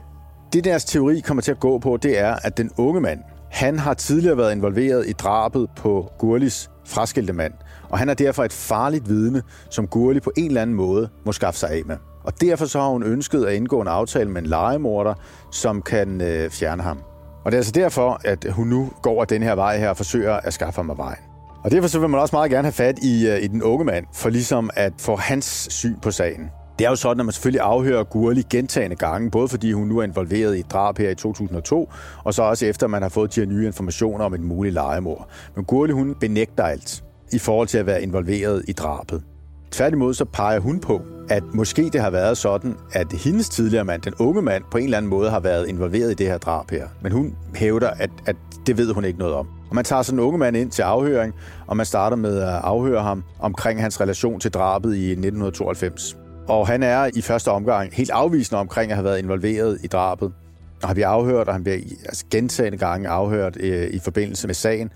det 0.54 0.63
deres 0.63 0.86
teori 0.86 1.19
kommer 1.19 1.41
til 1.41 1.51
at 1.51 1.60
gå 1.60 1.80
på, 1.80 1.97
det 1.97 2.19
er, 2.19 2.36
at 2.43 2.58
den 2.58 2.71
unge 2.77 3.01
mand, 3.01 3.19
han 3.51 3.80
har 3.80 3.93
tidligere 3.93 4.38
været 4.38 4.51
involveret 4.51 5.08
i 5.08 5.12
drabet 5.12 5.69
på 5.75 6.12
Gurlis 6.19 6.69
fraskilte 6.86 7.34
mand, 7.34 7.54
og 7.89 7.99
han 7.99 8.10
er 8.10 8.13
derfor 8.13 8.43
et 8.43 8.54
farligt 8.54 9.10
vidne, 9.10 9.41
som 9.69 9.88
Gurli 9.88 10.19
på 10.19 10.32
en 10.38 10.47
eller 10.47 10.62
anden 10.62 10.75
måde 10.75 11.10
må 11.25 11.32
skaffe 11.32 11.60
sig 11.60 11.69
af 11.69 11.82
med. 11.86 11.97
Og 12.24 12.42
derfor 12.42 12.66
så 12.66 12.80
har 12.80 12.90
hun 12.90 13.04
ønsket 13.04 13.46
at 13.46 13.54
indgå 13.54 13.82
en 13.82 13.88
aftale 13.88 14.30
med 14.30 14.42
en 14.42 14.48
legemorder, 14.48 15.14
som 15.52 15.82
kan 15.82 16.22
øh, 16.22 16.50
fjerne 16.50 16.84
ham. 16.84 16.98
Og 17.46 17.52
det 17.52 17.58
er 17.58 17.60
altså 17.60 17.72
derfor, 17.72 18.22
at 18.26 18.46
hun 18.52 18.68
nu 18.68 18.92
går 19.02 19.22
af 19.22 19.28
den 19.28 19.44
her 19.44 19.56
vej 19.56 19.78
her 19.78 19.90
og 19.90 19.98
forsøger 19.98 20.34
at 20.34 20.54
skaffe 20.54 20.78
ham 20.78 20.90
af 20.90 20.98
vejen. 20.98 21.24
Og 21.64 21.72
derfor 21.72 21.88
så 21.88 22.00
vil 22.00 22.10
man 22.10 22.20
også 22.20 22.36
meget 22.36 22.52
gerne 22.52 22.66
have 22.66 22.74
fat 22.74 23.00
i, 23.00 23.28
øh, 23.28 23.44
i 23.44 23.48
den 23.48 23.64
unge 23.64 23.86
mand, 23.86 24.06
for 24.14 24.30
ligesom 24.30 24.70
at 24.74 24.94
få 24.98 25.16
hans 25.16 25.68
syn 25.70 25.96
på 26.02 26.12
sagen. 26.12 26.50
Det 26.80 26.86
er 26.86 26.90
jo 26.90 26.96
sådan, 26.96 27.20
at 27.20 27.26
man 27.26 27.34
selvfølgelig 27.34 27.62
afhører 27.62 28.04
Gurli 28.04 28.42
gentagende 28.50 28.96
gange, 28.96 29.32
både 29.32 29.48
fordi 29.48 29.72
hun 29.72 29.88
nu 29.88 29.98
er 29.98 30.04
involveret 30.04 30.56
i 30.56 30.60
et 30.60 30.72
drab 30.72 30.98
her 30.98 31.10
i 31.10 31.16
2002, 31.16 31.92
og 32.24 32.34
så 32.34 32.44
også 32.44 32.66
efter, 32.66 32.86
at 32.86 32.90
man 32.90 33.02
har 33.02 33.10
fået 33.10 33.36
de 33.36 33.40
her 33.40 33.48
nye 33.48 33.66
informationer 33.66 34.26
om 34.26 34.34
et 34.34 34.40
muligt 34.40 34.74
legemord. 34.74 35.28
Men 35.56 35.66
Gurli, 35.66 35.94
hun 35.94 36.16
benægter 36.20 36.64
alt 36.64 37.04
i 37.34 37.40
forhold 37.40 37.68
til 37.68 37.78
at 37.78 37.86
være 37.86 38.02
involveret 38.02 38.64
i 38.68 38.72
drabet. 38.72 39.24
Tværtimod 39.72 40.14
så 40.14 40.26
peger 40.26 40.60
hun 40.60 40.80
på, 40.80 41.02
at 41.30 41.44
måske 41.54 41.90
det 41.94 42.02
har 42.02 42.10
været 42.10 42.38
sådan, 42.38 42.76
at 42.92 43.14
hendes 43.14 43.50
tidligere 43.50 43.86
mand, 43.86 44.02
den 44.02 44.14
unge 44.20 44.42
mand, 44.42 44.64
på 44.72 44.78
en 44.78 44.84
eller 44.84 44.98
anden 44.98 45.10
måde 45.10 45.30
har 45.30 45.40
været 45.40 45.68
involveret 45.68 46.12
i 46.12 46.14
det 46.14 46.28
her 46.28 46.38
drab 46.38 46.72
her. 46.72 46.88
Men 47.02 47.12
hun 47.12 47.36
hævder, 47.56 47.90
at, 47.90 48.10
at 48.26 48.36
det 48.68 48.78
ved 48.78 48.94
hun 48.94 49.06
ikke 49.06 49.20
noget 49.20 49.36
om. 49.36 49.48
Og 49.70 49.76
man 49.76 49.86
tager 49.86 50.02
sådan 50.02 50.20
en 50.20 50.26
unge 50.26 50.38
mand 50.38 50.58
ind 50.58 50.72
til 50.72 50.82
afhøring, 50.82 51.34
og 51.68 51.78
man 51.78 51.86
starter 51.86 52.18
med 52.18 52.40
at 52.40 52.48
afhøre 52.50 53.04
ham 53.04 53.24
omkring 53.40 53.82
hans 53.82 54.02
relation 54.02 54.40
til 54.40 54.52
drabet 54.52 54.96
i 54.96 55.10
1992. 55.12 56.18
Og 56.48 56.68
han 56.68 56.84
er 56.84 57.10
i 57.16 57.22
første 57.22 57.52
omgang 57.52 57.94
helt 57.94 58.10
afvisende 58.10 58.60
omkring 58.60 58.92
at 58.92 58.98
have 58.98 59.06
været 59.06 59.20
involveret 59.20 59.78
i 59.84 59.88
drabet. 59.88 60.34
Og 60.82 60.88
han 60.88 60.96
bliver 60.96 61.08
afhørt, 61.08 61.48
og 61.48 61.54
han 61.54 61.64
bliver 61.64 61.78
altså 62.06 62.26
gentagende 62.32 62.78
gange 62.78 63.10
afhørt 63.10 63.58
øh, 63.60 63.90
i 63.94 64.00
forbindelse 64.00 64.48
med 64.48 64.56
sagen. 64.56 64.92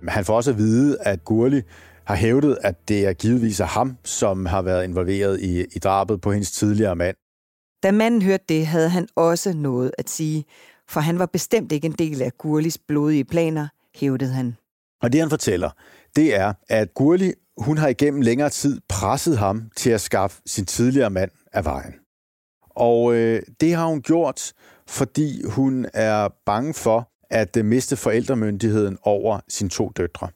Men 0.00 0.08
han 0.08 0.24
får 0.24 0.36
også 0.36 0.50
at 0.50 0.58
vide, 0.58 0.96
at 1.00 1.24
Gurli 1.24 1.62
har 2.04 2.14
hævdet, 2.14 2.58
at 2.62 2.88
det 2.88 3.06
er 3.06 3.12
givetvis 3.12 3.60
af 3.60 3.68
ham, 3.68 3.96
som 4.04 4.46
har 4.46 4.62
været 4.62 4.84
involveret 4.84 5.40
i, 5.40 5.60
i 5.60 5.78
drabet 5.78 6.20
på 6.20 6.32
hendes 6.32 6.52
tidligere 6.52 6.96
mand. 6.96 7.16
Da 7.82 7.90
manden 7.90 8.22
hørte 8.22 8.44
det, 8.48 8.66
havde 8.66 8.88
han 8.88 9.08
også 9.16 9.52
noget 9.52 9.90
at 9.98 10.10
sige, 10.10 10.44
for 10.88 11.00
han 11.00 11.18
var 11.18 11.26
bestemt 11.26 11.72
ikke 11.72 11.86
en 11.86 11.92
del 11.92 12.22
af 12.22 12.32
Gurlis 12.38 12.78
blodige 12.78 13.24
planer, 13.24 13.68
hævdede 13.94 14.32
han. 14.32 14.56
Og 15.02 15.12
det 15.12 15.20
han 15.20 15.30
fortæller, 15.30 15.70
det 16.16 16.34
er, 16.34 16.52
at 16.68 16.94
Gurli, 16.94 17.32
hun 17.56 17.78
har 17.78 17.88
igennem 17.88 18.20
længere 18.20 18.50
tid 18.50 18.80
presset 18.88 19.38
ham 19.38 19.70
til 19.76 19.90
at 19.90 20.00
skaffe 20.00 20.42
sin 20.46 20.66
tidligere 20.66 21.10
mand 21.10 21.30
af 21.52 21.64
vejen. 21.64 21.94
Og 22.70 23.14
øh, 23.14 23.42
det 23.60 23.74
har 23.74 23.86
hun 23.86 24.02
gjort, 24.02 24.52
fordi 24.88 25.44
hun 25.44 25.86
er 25.94 26.28
bange 26.46 26.74
for 26.74 27.08
at 27.30 27.64
miste 27.64 27.96
forældremyndigheden 27.96 28.98
over 29.02 29.40
sine 29.48 29.70
to 29.70 29.92
døtre. 29.96 30.28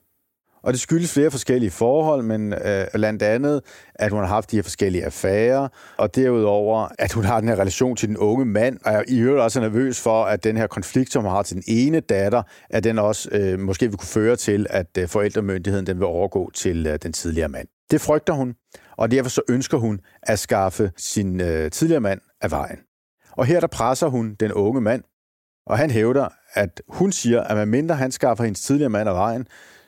Og 0.67 0.73
det 0.73 0.81
skyldes 0.81 1.13
flere 1.13 1.31
forskellige 1.31 1.71
forhold, 1.71 2.23
men 2.23 2.53
øh, 2.53 2.87
blandt 2.95 3.23
andet, 3.23 3.61
at 3.95 4.11
hun 4.11 4.21
har 4.21 4.27
haft 4.27 4.51
de 4.51 4.57
her 4.57 4.63
forskellige 4.63 5.05
affærer, 5.05 5.69
og 5.97 6.15
derudover, 6.15 6.89
at 6.99 7.13
hun 7.13 7.25
har 7.25 7.41
den 7.41 7.49
her 7.49 7.57
relation 7.57 7.97
til 7.97 8.09
den 8.09 8.17
unge 8.17 8.45
mand, 8.45 8.79
og 8.85 8.93
jeg 8.93 9.05
i 9.09 9.19
øvrigt 9.19 9.43
også 9.43 9.61
nervøs 9.61 10.01
for, 10.01 10.25
at 10.25 10.45
den 10.45 10.57
her 10.57 10.67
konflikt, 10.67 11.13
som 11.13 11.23
hun 11.23 11.33
har 11.33 11.43
til 11.43 11.57
den 11.57 11.65
ene 11.67 12.01
datter, 12.01 12.43
at 12.71 12.85
den 12.85 12.99
også 12.99 13.29
øh, 13.33 13.61
måske 13.61 13.89
vil 13.89 13.99
kunne 13.99 14.09
føre 14.09 14.37
til, 14.37 14.67
at 14.71 14.99
øh, 14.99 15.09
forældremyndigheden 15.09 15.87
den 15.87 15.99
vil 15.99 16.07
overgå 16.07 16.51
til 16.55 16.87
øh, 16.87 16.99
den 17.03 17.13
tidligere 17.13 17.49
mand. 17.49 17.69
Det 17.91 18.01
frygter 18.01 18.33
hun, 18.33 18.55
og 18.97 19.11
derfor 19.11 19.31
så 19.31 19.43
ønsker 19.49 19.79
hun 19.79 20.01
at 20.23 20.39
skaffe 20.39 20.93
sin 20.97 21.41
øh, 21.41 21.71
tidligere 21.71 22.01
mand 22.01 22.21
af 22.41 22.51
vejen. 22.51 22.79
Og 23.31 23.47
her 23.47 23.61
der 23.61 23.67
presser 23.67 24.07
hun 24.07 24.37
den 24.41 24.53
unge 24.53 24.81
mand, 24.81 25.03
og 25.67 25.79
han 25.79 25.91
hævder, 25.91 26.29
at 26.53 26.83
hun 26.89 27.13
siger, 27.13 27.43
at 27.43 27.57
medmindre 27.57 27.95
han 27.95 28.13
skaffer 28.13 28.45
hendes 28.45 28.61
tidligere 28.61 28.91
mand 28.91 29.09
af 29.09 29.15
vejen, 29.15 29.47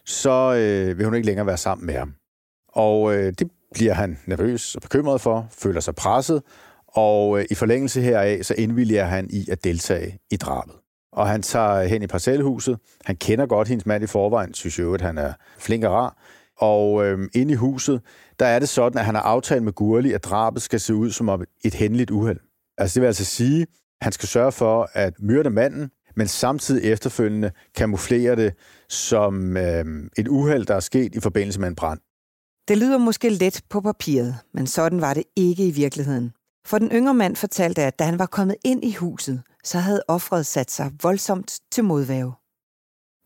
så 0.08 0.54
øh, 0.54 0.98
vil 0.98 1.04
hun 1.04 1.14
ikke 1.14 1.26
længere 1.26 1.46
være 1.46 1.56
sammen 1.56 1.86
med 1.86 1.94
ham. 1.94 2.14
Og 2.68 3.14
øh, 3.14 3.32
det 3.38 3.50
bliver 3.74 3.92
han 3.92 4.18
nervøs 4.26 4.74
og 4.74 4.82
bekymret 4.82 5.20
for, 5.20 5.46
føler 5.50 5.80
sig 5.80 5.94
presset, 5.94 6.42
og 6.86 7.38
øh, 7.38 7.46
i 7.50 7.54
forlængelse 7.54 8.00
heraf, 8.00 8.40
så 8.42 8.54
indvilliger 8.58 9.04
han 9.04 9.26
i 9.30 9.48
at 9.50 9.64
deltage 9.64 10.18
i 10.30 10.36
drabet. 10.36 10.74
Og 11.12 11.28
han 11.28 11.42
tager 11.42 11.82
hen 11.82 12.02
i 12.02 12.06
parcelhuset. 12.06 12.78
Han 13.04 13.16
kender 13.16 13.46
godt 13.46 13.68
hendes 13.68 13.86
mand 13.86 14.04
i 14.04 14.06
forvejen, 14.06 14.54
synes 14.54 14.78
jo, 14.78 14.94
at 14.94 15.00
han 15.00 15.18
er 15.18 15.32
flink 15.58 15.84
og 15.84 15.92
rar. 15.92 16.16
Og 16.58 17.06
øh, 17.06 17.28
inde 17.34 17.52
i 17.52 17.56
huset, 17.56 18.00
der 18.38 18.46
er 18.46 18.58
det 18.58 18.68
sådan, 18.68 18.98
at 18.98 19.04
han 19.04 19.14
har 19.14 19.22
aftalt 19.22 19.62
med 19.62 19.72
Gurli, 19.72 20.12
at 20.12 20.24
drabet 20.24 20.62
skal 20.62 20.80
se 20.80 20.94
ud 20.94 21.10
som 21.10 21.44
et 21.64 21.74
hændeligt 21.74 22.10
uheld. 22.10 22.40
Altså 22.78 22.94
det 22.94 23.00
vil 23.00 23.06
altså 23.06 23.24
sige, 23.24 23.62
at 23.62 23.68
han 24.02 24.12
skal 24.12 24.28
sørge 24.28 24.52
for 24.52 24.90
at 24.92 25.14
myrde 25.20 25.50
manden, 25.50 25.90
men 26.18 26.28
samtidig 26.28 26.92
efterfølgende 26.92 27.50
kamuflere 27.76 28.36
det 28.36 28.54
som 28.88 29.56
øh, 29.56 29.84
et 30.18 30.28
uheld, 30.28 30.66
der 30.66 30.74
er 30.74 30.80
sket 30.80 31.14
i 31.14 31.20
forbindelse 31.20 31.60
med 31.60 31.68
en 31.68 31.74
brand. 31.74 32.00
Det 32.68 32.78
lyder 32.78 32.98
måske 32.98 33.28
let 33.28 33.60
på 33.70 33.80
papiret, 33.80 34.36
men 34.54 34.66
sådan 34.66 35.00
var 35.00 35.14
det 35.14 35.24
ikke 35.36 35.68
i 35.68 35.70
virkeligheden. 35.70 36.32
For 36.66 36.78
den 36.78 36.90
yngre 36.92 37.14
mand 37.14 37.36
fortalte, 37.36 37.82
at 37.82 37.98
da 37.98 38.04
han 38.04 38.18
var 38.18 38.26
kommet 38.26 38.56
ind 38.64 38.84
i 38.84 38.94
huset, 38.94 39.42
så 39.64 39.78
havde 39.78 40.02
offret 40.08 40.46
sat 40.46 40.70
sig 40.70 40.90
voldsomt 41.02 41.60
til 41.72 41.84
modværge. 41.84 42.32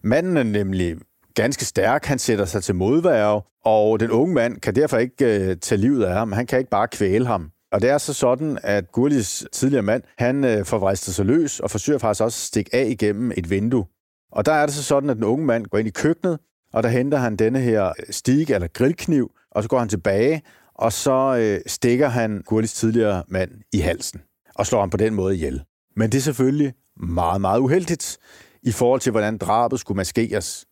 Manden 0.05 0.37
er 0.37 0.43
nemlig 0.43 0.97
ganske 1.35 1.65
stærk. 1.65 2.05
Han 2.05 2.19
sætter 2.19 2.45
sig 2.45 2.63
til 2.63 2.75
modværge, 2.75 3.43
og 3.65 4.01
den 4.01 4.11
unge 4.11 4.35
mand 4.35 4.61
kan 4.61 4.75
derfor 4.75 4.99
ikke 4.99 5.51
øh, 5.51 5.57
tage 5.57 5.81
livet 5.81 6.05
af 6.05 6.15
ham. 6.15 6.33
Han 6.33 6.47
kan 6.47 6.59
ikke 6.59 6.71
bare 6.71 6.89
kvæle 6.89 7.27
ham. 7.27 7.52
Og 7.73 7.83
det 7.83 7.91
er 7.91 7.99
så 7.99 8.13
sådan, 8.13 8.59
at 8.63 8.93
Gurlis 8.93 9.45
tidligere 9.53 9.83
mand, 9.83 10.03
han 10.19 10.45
øh, 10.45 10.65
får 10.65 10.95
sig 10.95 11.27
løs 11.27 11.61
og 11.61 11.71
forsøger 11.71 11.99
faktisk 11.99 12.23
også 12.23 12.37
at 12.37 12.47
stikke 12.47 12.75
af 12.75 12.87
igennem 12.89 13.33
et 13.37 13.51
vindue. 13.51 13.87
Og 14.33 14.47
der 14.47 14.53
er 14.53 14.67
det 14.67 14.75
så 14.75 14.83
sådan, 14.83 15.11
at 15.11 15.17
den 15.17 15.25
unge 15.25 15.47
mand 15.47 15.67
går 15.67 15.79
ind 15.79 15.89
i 15.89 15.91
køkkenet, 15.91 16.39
og 16.73 16.83
der 16.83 16.89
henter 16.89 17.19
han 17.19 17.37
denne 17.37 17.61
her 17.61 17.93
stik 18.11 18.51
eller 18.51 18.69
grillkniv, 18.69 19.31
og 19.51 19.63
så 19.63 19.69
går 19.69 19.79
han 19.79 19.89
tilbage, 19.89 20.43
og 20.75 20.93
så 20.93 21.37
øh, 21.37 21.61
stikker 21.67 22.09
han 22.09 22.43
Gurlis 22.47 22.73
tidligere 22.73 23.23
mand 23.29 23.51
i 23.73 23.79
halsen, 23.79 24.21
og 24.55 24.67
slår 24.67 24.81
ham 24.81 24.91
på 24.91 24.97
den 24.97 25.15
måde 25.15 25.35
ihjel. 25.35 25.63
Men 25.97 26.13
det 26.13 26.19
er 26.19 26.23
selvfølgelig 26.23 26.75
meget, 26.97 27.41
meget 27.41 27.61
uheldigt 27.61 28.19
i 28.63 28.73
forhold 28.73 29.01
til, 29.01 29.13
hvordan 29.13 29.39
drabet 29.39 29.81
skulle 29.81 29.97
maskeres. 29.97 30.67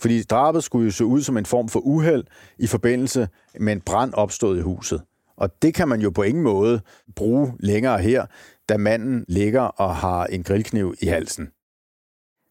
Fordi 0.00 0.22
drabet 0.22 0.64
skulle 0.64 0.84
jo 0.84 0.90
se 0.90 1.04
ud 1.04 1.22
som 1.22 1.36
en 1.36 1.46
form 1.46 1.68
for 1.68 1.80
uheld 1.80 2.24
i 2.58 2.66
forbindelse 2.66 3.28
med 3.60 3.72
en 3.72 3.80
brand 3.80 4.14
opstået 4.14 4.58
i 4.58 4.60
huset. 4.60 5.02
Og 5.38 5.62
det 5.62 5.74
kan 5.74 5.88
man 5.88 6.00
jo 6.00 6.10
på 6.10 6.22
ingen 6.22 6.42
måde 6.42 6.80
bruge 7.16 7.52
længere 7.60 7.98
her, 7.98 8.26
da 8.68 8.76
manden 8.76 9.24
ligger 9.28 9.60
og 9.60 9.96
har 9.96 10.26
en 10.26 10.42
grillkniv 10.42 10.94
i 11.02 11.06
halsen. 11.06 11.48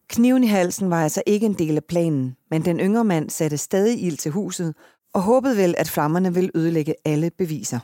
Kniven 0.08 0.44
i 0.44 0.46
halsen 0.46 0.90
var 0.90 1.02
altså 1.02 1.22
ikke 1.26 1.46
en 1.46 1.54
del 1.54 1.76
af 1.76 1.84
planen, 1.88 2.36
men 2.50 2.64
den 2.64 2.80
yngre 2.80 3.04
mand 3.04 3.30
satte 3.30 3.56
stadig 3.56 4.02
ild 4.02 4.16
til 4.16 4.30
huset 4.30 4.74
og 5.14 5.22
håbede 5.22 5.56
vel, 5.56 5.74
at 5.78 5.88
flammerne 5.88 6.34
ville 6.34 6.50
ødelægge 6.54 6.94
alle 7.04 7.30
beviser. 7.38 7.78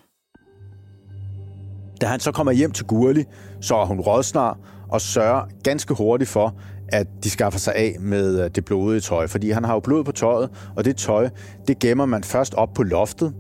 Da 2.00 2.06
han 2.06 2.20
så 2.20 2.32
kommer 2.32 2.52
hjem 2.52 2.70
til 2.72 2.86
Gurli, 2.86 3.24
så 3.60 3.76
er 3.76 3.86
hun 3.86 4.00
rådsnar 4.00 4.58
og 4.88 5.00
sørger 5.00 5.46
ganske 5.62 5.94
hurtigt 5.94 6.30
for, 6.30 6.58
at 6.88 7.06
de 7.24 7.30
skaffer 7.30 7.58
sig 7.58 7.74
af 7.74 7.96
med 8.00 8.44
øh, 8.44 8.50
det 8.54 8.64
blodige 8.64 9.00
tøj. 9.00 9.26
Fordi 9.26 9.50
han 9.50 9.64
har 9.64 9.74
jo 9.74 9.80
blod 9.80 10.04
på 10.04 10.12
tøjet, 10.12 10.50
og 10.76 10.84
det 10.84 10.96
tøj, 10.96 11.28
det 11.68 11.78
gemmer 11.78 12.06
man 12.06 12.24
først 12.24 12.54
op 12.54 12.68
på 12.74 12.82
loftet, 12.82 13.34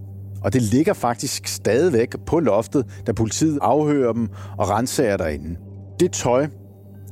og 0.44 0.52
det 0.52 0.62
ligger 0.62 0.92
faktisk 0.92 1.48
stadigvæk 1.48 2.16
på 2.26 2.40
loftet, 2.40 2.86
da 3.06 3.12
politiet 3.12 3.58
afhører 3.62 4.12
dem 4.12 4.28
og 4.58 4.70
renser 4.70 5.16
derinde. 5.16 5.56
Det 6.00 6.12
tøj, 6.12 6.46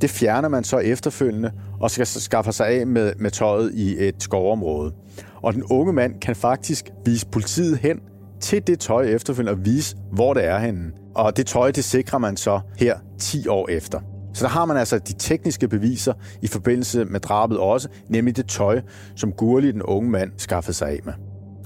det 0.01 0.09
fjerner 0.09 0.49
man 0.49 0.63
så 0.63 0.77
efterfølgende 0.77 1.51
og 1.81 1.91
skal 1.91 2.07
skaffe 2.07 2.51
sig 2.51 2.67
af 2.67 2.87
med, 2.87 3.13
med 3.19 3.31
tøjet 3.31 3.73
i 3.73 4.07
et 4.07 4.23
skovområde. 4.23 4.93
Og 5.41 5.53
den 5.53 5.63
unge 5.63 5.93
mand 5.93 6.19
kan 6.19 6.35
faktisk 6.35 6.89
vise 7.05 7.27
politiet 7.27 7.77
hen 7.77 7.99
til 8.41 8.67
det 8.67 8.79
tøj 8.79 9.03
efterfølgende 9.03 9.51
og 9.51 9.65
vise, 9.65 9.95
hvor 10.11 10.33
det 10.33 10.45
er 10.45 10.59
henne. 10.59 10.91
Og 11.15 11.37
det 11.37 11.47
tøj, 11.47 11.71
det 11.71 11.83
sikrer 11.83 12.19
man 12.19 12.37
så 12.37 12.59
her 12.77 12.97
10 13.19 13.47
år 13.47 13.69
efter. 13.69 13.99
Så 14.33 14.43
der 14.43 14.49
har 14.49 14.65
man 14.65 14.77
altså 14.77 14.99
de 14.99 15.13
tekniske 15.13 15.67
beviser 15.67 16.13
i 16.41 16.47
forbindelse 16.47 17.05
med 17.05 17.19
drabet 17.19 17.57
også, 17.57 17.89
nemlig 18.09 18.37
det 18.37 18.47
tøj, 18.47 18.81
som 19.15 19.31
Gurli, 19.31 19.71
den 19.71 19.81
unge 19.81 20.09
mand, 20.09 20.31
skaffede 20.37 20.73
sig 20.73 20.89
af 20.89 20.99
med. 21.05 21.13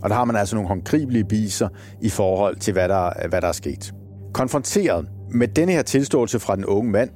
Og 0.02 0.10
der 0.10 0.16
har 0.16 0.26
man 0.26 0.36
altså 0.36 0.56
nogle 0.56 0.68
håndgribelige 0.68 1.24
beviser 1.24 1.70
i 2.02 2.10
forhold 2.10 2.56
til, 2.56 2.74
hvad 2.74 2.90
der, 2.90 3.28
hvad 3.28 3.42
der 3.42 3.48
er 3.48 3.52
sket. 3.52 3.94
Konfronteret 4.34 5.08
med 5.32 5.48
denne 5.48 5.72
her 5.72 5.82
tilståelse 5.82 6.40
fra 6.40 6.56
den 6.56 6.66
unge 6.66 6.92
mand, 6.92 7.10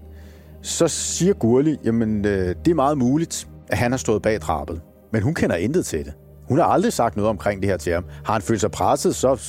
så 0.61 0.87
siger 0.87 1.33
Gurli, 1.33 1.77
jamen 1.83 2.25
øh, 2.25 2.55
det 2.65 2.71
er 2.71 2.75
meget 2.75 2.97
muligt, 2.97 3.47
at 3.67 3.77
han 3.77 3.91
har 3.91 3.97
stået 3.97 4.21
bag 4.21 4.39
drabet. 4.39 4.81
Men 5.11 5.23
hun 5.23 5.33
kender 5.33 5.55
intet 5.55 5.85
til 5.85 6.05
det. 6.05 6.13
Hun 6.47 6.57
har 6.57 6.65
aldrig 6.65 6.93
sagt 6.93 7.15
noget 7.15 7.29
omkring 7.29 7.61
det 7.61 7.69
her 7.69 7.77
til 7.77 7.93
ham. 7.93 8.05
Har 8.25 8.33
han 8.33 8.41
følt 8.41 8.61
sig 8.61 8.71
presset, 8.71 9.15
så 9.15 9.41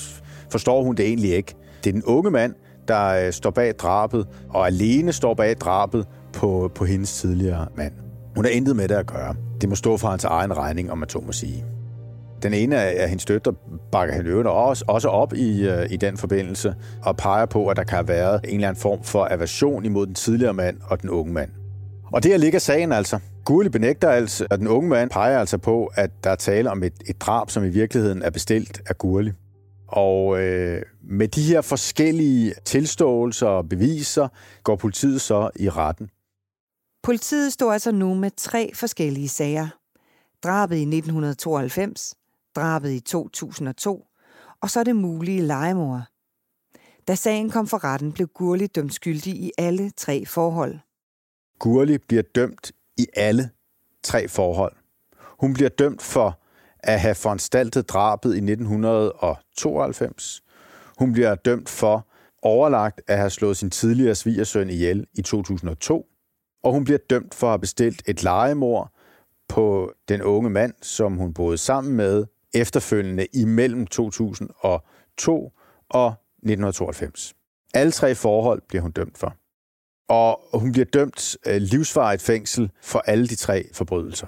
forstår 0.50 0.82
hun 0.82 0.94
det 0.94 1.06
egentlig 1.06 1.34
ikke. 1.34 1.54
Det 1.84 1.90
er 1.90 1.92
den 1.92 2.04
unge 2.04 2.30
mand, 2.30 2.54
der 2.88 3.26
øh, 3.26 3.32
står 3.32 3.50
bag 3.50 3.74
drabet, 3.74 4.26
og 4.48 4.66
alene 4.66 5.12
står 5.12 5.34
bag 5.34 5.56
drabet 5.56 6.06
på, 6.32 6.70
på 6.74 6.84
hendes 6.84 7.20
tidligere 7.20 7.66
mand. 7.76 7.92
Hun 8.34 8.44
har 8.44 8.52
intet 8.52 8.76
med 8.76 8.88
det 8.88 8.94
at 8.94 9.06
gøre. 9.06 9.34
Det 9.60 9.68
må 9.68 9.74
stå 9.74 9.96
for 9.96 10.08
hans 10.08 10.24
egen 10.24 10.56
regning, 10.56 10.92
om 10.92 10.98
man 10.98 11.08
to 11.08 11.20
må 11.20 11.32
sige. 11.32 11.64
Den 12.42 12.54
ene 12.54 12.76
af 12.76 13.08
hendes 13.08 13.22
støtter 13.22 13.52
bakker 13.92 14.14
han 14.14 14.26
øvrigt 14.26 14.48
også, 14.48 14.84
også 14.88 15.08
op 15.08 15.34
i, 15.34 15.68
øh, 15.68 15.86
i 15.90 15.96
den 15.96 16.16
forbindelse, 16.16 16.74
og 17.02 17.16
peger 17.16 17.46
på, 17.46 17.68
at 17.68 17.76
der 17.76 17.84
kan 17.84 17.96
have 17.96 18.08
været 18.08 18.40
en 18.44 18.54
eller 18.54 18.68
anden 18.68 18.80
form 18.80 19.04
for 19.04 19.28
aversion 19.30 19.84
imod 19.84 20.06
den 20.06 20.14
tidligere 20.14 20.54
mand 20.54 20.76
og 20.84 21.02
den 21.02 21.10
unge 21.10 21.32
mand. 21.32 21.50
Og 22.12 22.22
der 22.22 22.36
ligger 22.36 22.58
sagen 22.58 22.92
altså. 22.92 23.18
Gurli 23.44 23.68
benægter 23.68 24.10
altså, 24.10 24.46
at 24.50 24.58
den 24.58 24.68
unge 24.68 24.88
mand 24.88 25.10
peger 25.10 25.38
altså 25.38 25.58
på, 25.58 25.90
at 25.94 26.10
der 26.24 26.30
er 26.30 26.36
tale 26.36 26.70
om 26.70 26.82
et, 26.82 26.92
et 27.06 27.20
drab, 27.20 27.50
som 27.50 27.64
i 27.64 27.68
virkeligheden 27.68 28.22
er 28.22 28.30
bestilt 28.30 28.82
af 28.86 28.98
Gurli. 28.98 29.32
Og 29.88 30.40
øh, 30.40 30.82
med 31.02 31.28
de 31.28 31.42
her 31.42 31.60
forskellige 31.60 32.54
tilståelser 32.64 33.46
og 33.46 33.68
beviser 33.68 34.28
går 34.62 34.76
politiet 34.76 35.20
så 35.20 35.50
i 35.56 35.68
retten. 35.68 36.10
Politiet 37.02 37.52
står 37.52 37.72
altså 37.72 37.92
nu 37.92 38.14
med 38.14 38.30
tre 38.36 38.70
forskellige 38.74 39.28
sager. 39.28 39.68
Drabet 40.44 40.76
i 40.76 40.80
1992, 40.80 42.14
drabet 42.56 42.90
i 42.90 43.00
2002, 43.00 44.06
og 44.60 44.70
så 44.70 44.84
det 44.84 44.96
mulige 44.96 45.42
legemord. 45.42 46.02
Da 47.08 47.14
sagen 47.14 47.50
kom 47.50 47.66
for 47.66 47.84
retten, 47.84 48.12
blev 48.12 48.28
Gurli 48.28 48.66
dømt 48.66 48.94
skyldig 48.94 49.34
i 49.34 49.52
alle 49.58 49.90
tre 49.90 50.26
forhold. 50.26 50.78
Gurli 51.58 51.98
bliver 51.98 52.22
dømt 52.34 52.72
i 52.96 53.06
alle 53.16 53.50
tre 54.02 54.28
forhold. 54.28 54.76
Hun 55.40 55.54
bliver 55.54 55.68
dømt 55.68 56.02
for 56.02 56.38
at 56.78 57.00
have 57.00 57.14
foranstaltet 57.14 57.88
drabet 57.88 58.34
i 58.34 58.38
1992. 58.38 60.42
Hun 60.98 61.12
bliver 61.12 61.34
dømt 61.34 61.68
for 61.68 62.06
overlagt 62.42 63.00
at 63.06 63.18
have 63.18 63.30
slået 63.30 63.56
sin 63.56 63.70
tidligere 63.70 64.14
svigersøn 64.14 64.70
ihjel 64.70 65.06
i 65.14 65.22
2002. 65.22 66.06
Og 66.62 66.72
hun 66.72 66.84
bliver 66.84 66.98
dømt 67.10 67.34
for 67.34 67.46
at 67.46 67.50
have 67.50 67.58
bestilt 67.58 68.02
et 68.06 68.22
legemord 68.22 68.92
på 69.48 69.92
den 70.08 70.22
unge 70.22 70.50
mand, 70.50 70.74
som 70.82 71.16
hun 71.16 71.34
boede 71.34 71.58
sammen 71.58 71.96
med 71.96 72.24
efterfølgende 72.54 73.26
imellem 73.34 73.86
2002 73.86 75.52
og 75.88 76.14
1992. 76.36 77.34
Alle 77.74 77.92
tre 77.92 78.14
forhold 78.14 78.62
bliver 78.68 78.82
hun 78.82 78.90
dømt 78.90 79.18
for. 79.18 79.36
Og 80.08 80.40
hun 80.54 80.72
bliver 80.72 80.84
dømt 80.84 81.36
øh, 81.46 81.56
livsvarigt 81.56 82.22
fængsel 82.22 82.70
for 82.82 82.98
alle 82.98 83.26
de 83.26 83.34
tre 83.34 83.68
forbrydelser. 83.72 84.26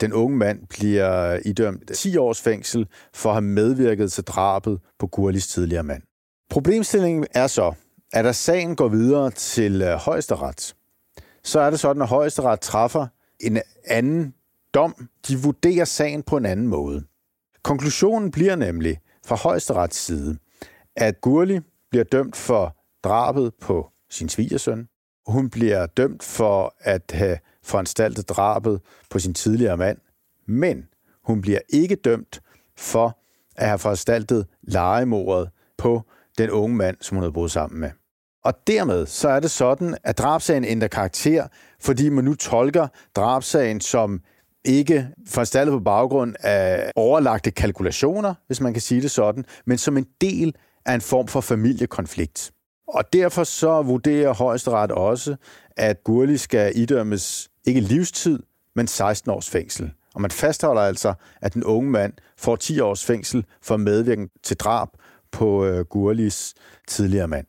Den 0.00 0.12
unge 0.12 0.36
mand 0.36 0.66
bliver 0.66 1.38
idømt 1.44 1.90
10 1.94 2.16
års 2.16 2.40
fængsel 2.40 2.86
for 3.14 3.28
at 3.28 3.34
have 3.34 3.42
medvirket 3.42 4.12
til 4.12 4.24
drabet 4.24 4.80
på 4.98 5.06
Gurlis 5.06 5.48
tidligere 5.48 5.82
mand. 5.82 6.02
Problemstillingen 6.50 7.26
er 7.34 7.46
så, 7.46 7.72
at 8.12 8.24
da 8.24 8.32
sagen 8.32 8.76
går 8.76 8.88
videre 8.88 9.30
til 9.30 9.82
øh, 9.82 9.94
højesteret, 9.94 10.74
så 11.44 11.60
er 11.60 11.70
det 11.70 11.80
sådan, 11.80 12.02
at 12.02 12.08
højesteret 12.08 12.60
træffer 12.60 13.06
en 13.40 13.58
anden 13.84 14.34
dom. 14.74 15.08
De 15.28 15.38
vurderer 15.38 15.84
sagen 15.84 16.22
på 16.22 16.36
en 16.36 16.46
anden 16.46 16.66
måde. 16.66 17.04
Konklusionen 17.68 18.30
bliver 18.30 18.56
nemlig 18.56 18.98
fra 19.26 19.36
højesterets 19.36 19.96
side, 19.96 20.38
at 20.96 21.20
Gurli 21.20 21.60
bliver 21.90 22.04
dømt 22.04 22.36
for 22.36 22.76
drabet 23.04 23.52
på 23.60 23.88
sin 24.10 24.28
svigersøn. 24.28 24.88
Hun 25.26 25.50
bliver 25.50 25.86
dømt 25.86 26.22
for 26.22 26.74
at 26.80 27.02
have 27.14 27.38
foranstaltet 27.62 28.28
drabet 28.28 28.80
på 29.10 29.18
sin 29.18 29.34
tidligere 29.34 29.76
mand, 29.76 29.98
men 30.46 30.84
hun 31.24 31.40
bliver 31.40 31.58
ikke 31.68 31.96
dømt 31.96 32.40
for 32.76 33.18
at 33.56 33.66
have 33.66 33.78
foranstaltet 33.78 34.46
legemordet 34.62 35.50
på 35.78 36.02
den 36.38 36.50
unge 36.50 36.76
mand, 36.76 36.96
som 37.00 37.14
hun 37.16 37.22
havde 37.22 37.32
boet 37.32 37.50
sammen 37.50 37.80
med. 37.80 37.90
Og 38.44 38.54
dermed 38.66 39.06
så 39.06 39.28
er 39.28 39.40
det 39.40 39.50
sådan, 39.50 39.96
at 40.04 40.18
drabsagen 40.18 40.64
ændrer 40.64 40.88
karakter, 40.88 41.48
fordi 41.80 42.08
man 42.08 42.24
nu 42.24 42.34
tolker 42.34 42.88
drabsagen 43.16 43.80
som 43.80 44.20
ikke 44.64 45.08
foranstaltet 45.26 45.72
på 45.72 45.80
baggrund 45.80 46.34
af 46.40 46.92
overlagte 46.96 47.50
kalkulationer, 47.50 48.34
hvis 48.46 48.60
man 48.60 48.72
kan 48.72 48.82
sige 48.82 49.02
det 49.02 49.10
sådan, 49.10 49.44
men 49.66 49.78
som 49.78 49.96
en 49.96 50.06
del 50.20 50.54
af 50.86 50.94
en 50.94 51.00
form 51.00 51.28
for 51.28 51.40
familiekonflikt. 51.40 52.50
Og 52.88 53.12
derfor 53.12 53.44
så 53.44 53.82
vurderer 53.82 54.34
højesteret 54.34 54.92
også, 54.92 55.36
at 55.76 56.04
Gurli 56.04 56.36
skal 56.36 56.72
idømmes 56.78 57.48
ikke 57.64 57.80
livstid, 57.80 58.38
men 58.76 58.86
16 58.86 59.30
års 59.30 59.50
fængsel. 59.50 59.90
Og 60.14 60.20
man 60.20 60.30
fastholder 60.30 60.82
altså, 60.82 61.14
at 61.42 61.54
den 61.54 61.64
unge 61.64 61.90
mand 61.90 62.12
får 62.36 62.56
10 62.56 62.80
års 62.80 63.04
fængsel 63.04 63.44
for 63.62 63.76
medvirken 63.76 64.28
til 64.42 64.56
drab 64.56 64.88
på 65.32 65.64
øh, 65.64 65.84
Gurlis 65.84 66.54
tidligere 66.88 67.28
mand. 67.28 67.46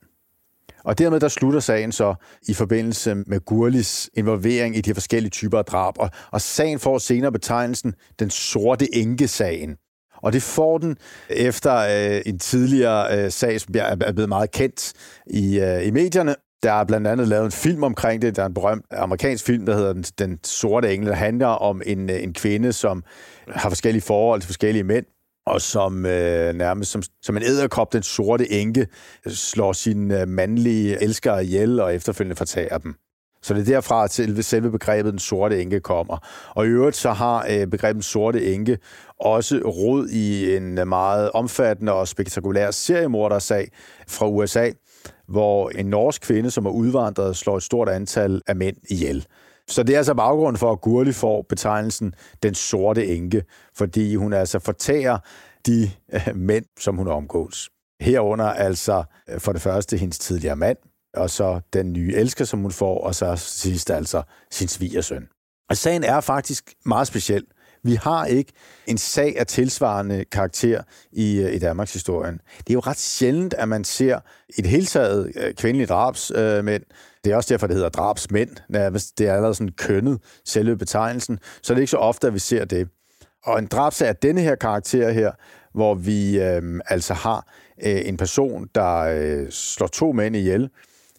Og 0.90 0.98
dermed 0.98 1.20
der 1.20 1.28
slutter 1.28 1.60
sagen 1.60 1.92
så 1.92 2.16
i 2.48 2.54
forbindelse 2.54 3.16
med 3.16 3.46
Gurlis 3.46 4.10
involvering 4.14 4.78
i 4.78 4.82
de 4.82 4.94
forskellige 4.94 5.30
typer 5.30 5.58
af 5.58 5.66
drab. 5.66 5.94
Og, 5.98 6.10
og 6.32 6.42
sagen 6.42 6.80
får 6.80 6.98
senere 6.98 7.32
betegnelsen 7.32 7.94
den 8.20 8.30
sorte 8.30 8.96
enke-sagen. 8.96 9.76
Og 10.14 10.34
det 10.34 10.44
får 10.44 10.78
den 10.78 10.98
efter 11.30 11.76
øh, 11.76 12.22
en 12.26 12.40
tidligere 12.40 13.18
øh, 13.18 13.32
sag, 13.32 13.62
som 13.62 13.76
er 13.76 14.12
blevet 14.12 14.30
meget 14.30 14.52
kendt 14.52 14.94
i, 15.28 15.60
øh, 15.60 15.88
i 15.88 15.92
medierne. 15.92 16.36
Der 16.64 16.72
er 16.72 16.84
blandt 16.84 17.08
andet 17.08 17.28
lavet 17.28 17.46
en 17.46 17.52
film 17.52 17.84
omkring 17.84 18.22
det. 18.22 18.36
Der 18.36 18.42
er 18.42 18.48
en 18.48 18.54
berømt 18.54 18.86
amerikansk 18.92 19.46
film, 19.46 19.66
der 19.66 19.76
hedder 19.76 19.94
Den, 19.94 20.04
den 20.04 20.40
Sorte 20.44 20.94
Engel, 20.94 21.08
der 21.08 21.16
handler 21.16 21.48
om 21.48 21.82
en, 21.86 22.10
øh, 22.10 22.24
en 22.24 22.34
kvinde, 22.34 22.74
som 22.74 23.04
har 23.50 23.70
forskellige 23.70 24.02
forhold 24.02 24.42
til 24.42 24.48
forskellige 24.48 24.84
mænd, 24.84 25.06
og 25.50 25.62
som 25.62 26.06
øh, 26.06 26.54
nærmest 26.54 26.92
som, 26.92 27.04
som 27.22 27.38
en 27.38 27.44
æderkop, 27.44 27.94
den 27.94 28.04
sorte 28.04 28.52
enke, 28.52 28.88
slår 29.28 29.74
sine 29.74 30.22
øh, 30.22 30.28
mandlige 30.28 31.04
elskere 31.04 31.46
ihjel 31.46 31.80
og 31.80 31.96
efterfølgende 31.96 32.36
fortager 32.36 32.78
dem. 32.78 32.96
Så 33.42 33.54
det 33.54 33.62
er 33.62 33.66
derfra, 33.66 34.04
at 34.04 34.12
selve, 34.12 34.44
selve 34.44 34.72
begrebet 34.72 35.12
den 35.12 35.20
sorte 35.20 35.62
enke 35.62 35.80
kommer. 35.80 36.18
Og 36.56 36.66
i 36.66 36.70
øvrigt 36.70 36.96
så 36.96 37.12
har 37.12 37.48
øh, 37.50 37.68
begrebet 37.68 37.96
den 37.96 38.02
sorte 38.02 38.54
enke 38.54 38.78
også 39.20 39.56
rod 39.66 40.08
i 40.10 40.56
en 40.56 40.90
meget 40.90 41.32
omfattende 41.32 41.94
og 41.94 42.08
spektakulær 42.08 42.72
seriemordersag 42.72 43.72
fra 44.08 44.28
USA, 44.28 44.72
hvor 45.28 45.70
en 45.70 45.86
norsk 45.86 46.22
kvinde, 46.22 46.52
som 46.52 46.66
er 46.66 46.72
udvandret, 46.72 47.38
slår 47.38 47.58
et 47.58 47.64
stort 47.64 47.90
antal 47.90 48.42
af 48.48 48.56
mænd 48.56 48.78
ihjel. 48.90 49.26
Så 49.70 49.84
det 49.84 49.94
er 49.94 49.98
altså 49.98 50.14
baggrund 50.14 50.58
for, 50.58 50.72
at 50.72 50.82
Gurli 50.82 51.12
får 51.12 51.46
betegnelsen 51.50 52.14
den 52.44 52.56
sorte 52.56 53.08
enke, 53.08 53.44
fordi 53.76 54.16
hun 54.16 54.34
altså 54.34 54.60
fortærer 54.60 55.18
de 55.66 55.92
øh, 56.14 56.36
mænd, 56.36 56.66
som 56.80 56.96
hun 56.96 57.08
omgås. 57.08 57.70
Herunder 58.02 58.46
altså 58.46 59.04
øh, 59.30 59.40
for 59.40 59.52
det 59.52 59.62
første 59.62 59.98
hendes 59.98 60.20
tidligere 60.20 60.56
mand, 60.56 60.78
og 61.14 61.30
så 61.30 61.60
den 61.74 61.94
nye 61.94 62.14
elsker, 62.16 62.46
som 62.46 62.60
hun 62.60 62.72
får, 62.72 63.04
og 63.04 63.16
så 63.16 63.36
sidst 63.36 63.92
altså 63.92 64.24
sin 64.52 64.68
svigersøn. 64.68 65.28
Og 65.70 65.78
sagen 65.78 66.04
er 66.04 66.22
faktisk 66.22 66.74
meget 66.86 67.08
speciel. 67.08 67.44
Vi 67.84 67.96
har 67.96 68.26
ikke 68.26 68.54
en 68.88 68.98
sag 68.98 69.40
af 69.40 69.48
tilsvarende 69.48 70.26
karakter 70.26 70.84
i, 71.12 71.42
øh, 71.42 71.54
i 71.54 71.60
Danmarks 71.60 71.94
historien. 71.94 72.40
Det 72.58 72.70
er 72.70 72.74
jo 72.74 72.80
ret 72.80 73.00
sjældent, 73.00 73.54
at 73.54 73.70
man 73.70 73.84
ser 73.84 74.20
et 74.58 74.66
helt 74.66 74.90
taget 74.90 75.32
øh, 75.66 75.88
drabsmænd. 75.88 76.84
Det 77.24 77.32
er 77.32 77.36
også 77.36 77.54
derfor, 77.54 77.68
det 77.68 77.76
hedder 77.76 77.90
drabsmænd. 77.90 78.50
Det 79.18 79.28
er 79.28 79.34
allerede 79.34 79.54
sådan 79.54 79.72
kønnet, 79.72 80.20
selve 80.46 80.78
betegnelsen. 80.78 81.40
Så 81.64 81.74
det 81.74 81.78
er 81.78 81.82
ikke 81.82 81.92
så 81.92 81.98
ofte, 81.98 82.28
at 82.28 82.34
vi 82.34 82.40
ser 82.40 82.66
det. 82.66 82.88
Og 83.44 83.60
en 83.60 83.68
drabsag 83.68 84.08
af 84.08 84.16
denne 84.16 84.42
her 84.42 84.56
karakter 84.56 85.12
her, 85.12 85.32
hvor 85.74 85.96
vi 85.96 86.40
øh, 86.40 86.80
altså 86.86 87.14
har 87.14 87.48
øh, 87.84 88.02
en 88.06 88.18
person, 88.18 88.68
der 88.76 88.98
øh, 88.98 89.50
slår 89.50 89.88
to 89.88 90.12
mænd 90.12 90.36
ihjel, 90.36 90.70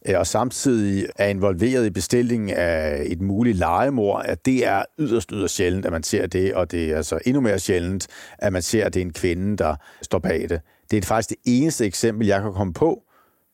Øh, 0.08 0.18
og 0.18 0.26
samtidig 0.26 1.06
er 1.16 1.26
involveret 1.26 1.86
i 1.86 1.90
bestillingen 1.90 2.50
af 2.50 3.02
et 3.06 3.20
muligt 3.20 3.58
legemord, 3.58 4.22
at 4.24 4.46
det 4.46 4.66
er 4.66 4.82
yderst, 4.98 5.30
yderst 5.30 5.54
sjældent, 5.54 5.86
at 5.86 5.92
man 5.92 6.02
ser 6.02 6.26
det, 6.26 6.54
og 6.54 6.70
det 6.70 6.90
er 6.90 6.96
altså 6.96 7.18
endnu 7.26 7.40
mere 7.40 7.58
sjældent, 7.58 8.06
at 8.38 8.52
man 8.52 8.62
ser, 8.62 8.84
at 8.84 8.94
det 8.94 9.00
er 9.00 9.04
en 9.04 9.12
kvinde, 9.12 9.56
der 9.56 9.76
står 10.02 10.18
bag 10.18 10.48
det. 10.48 10.60
Det 10.90 10.96
er 10.96 11.02
faktisk 11.02 11.28
det 11.28 11.38
eneste 11.44 11.86
eksempel, 11.86 12.26
jeg 12.26 12.42
kan 12.42 12.52
komme 12.52 12.72
på, 12.72 13.02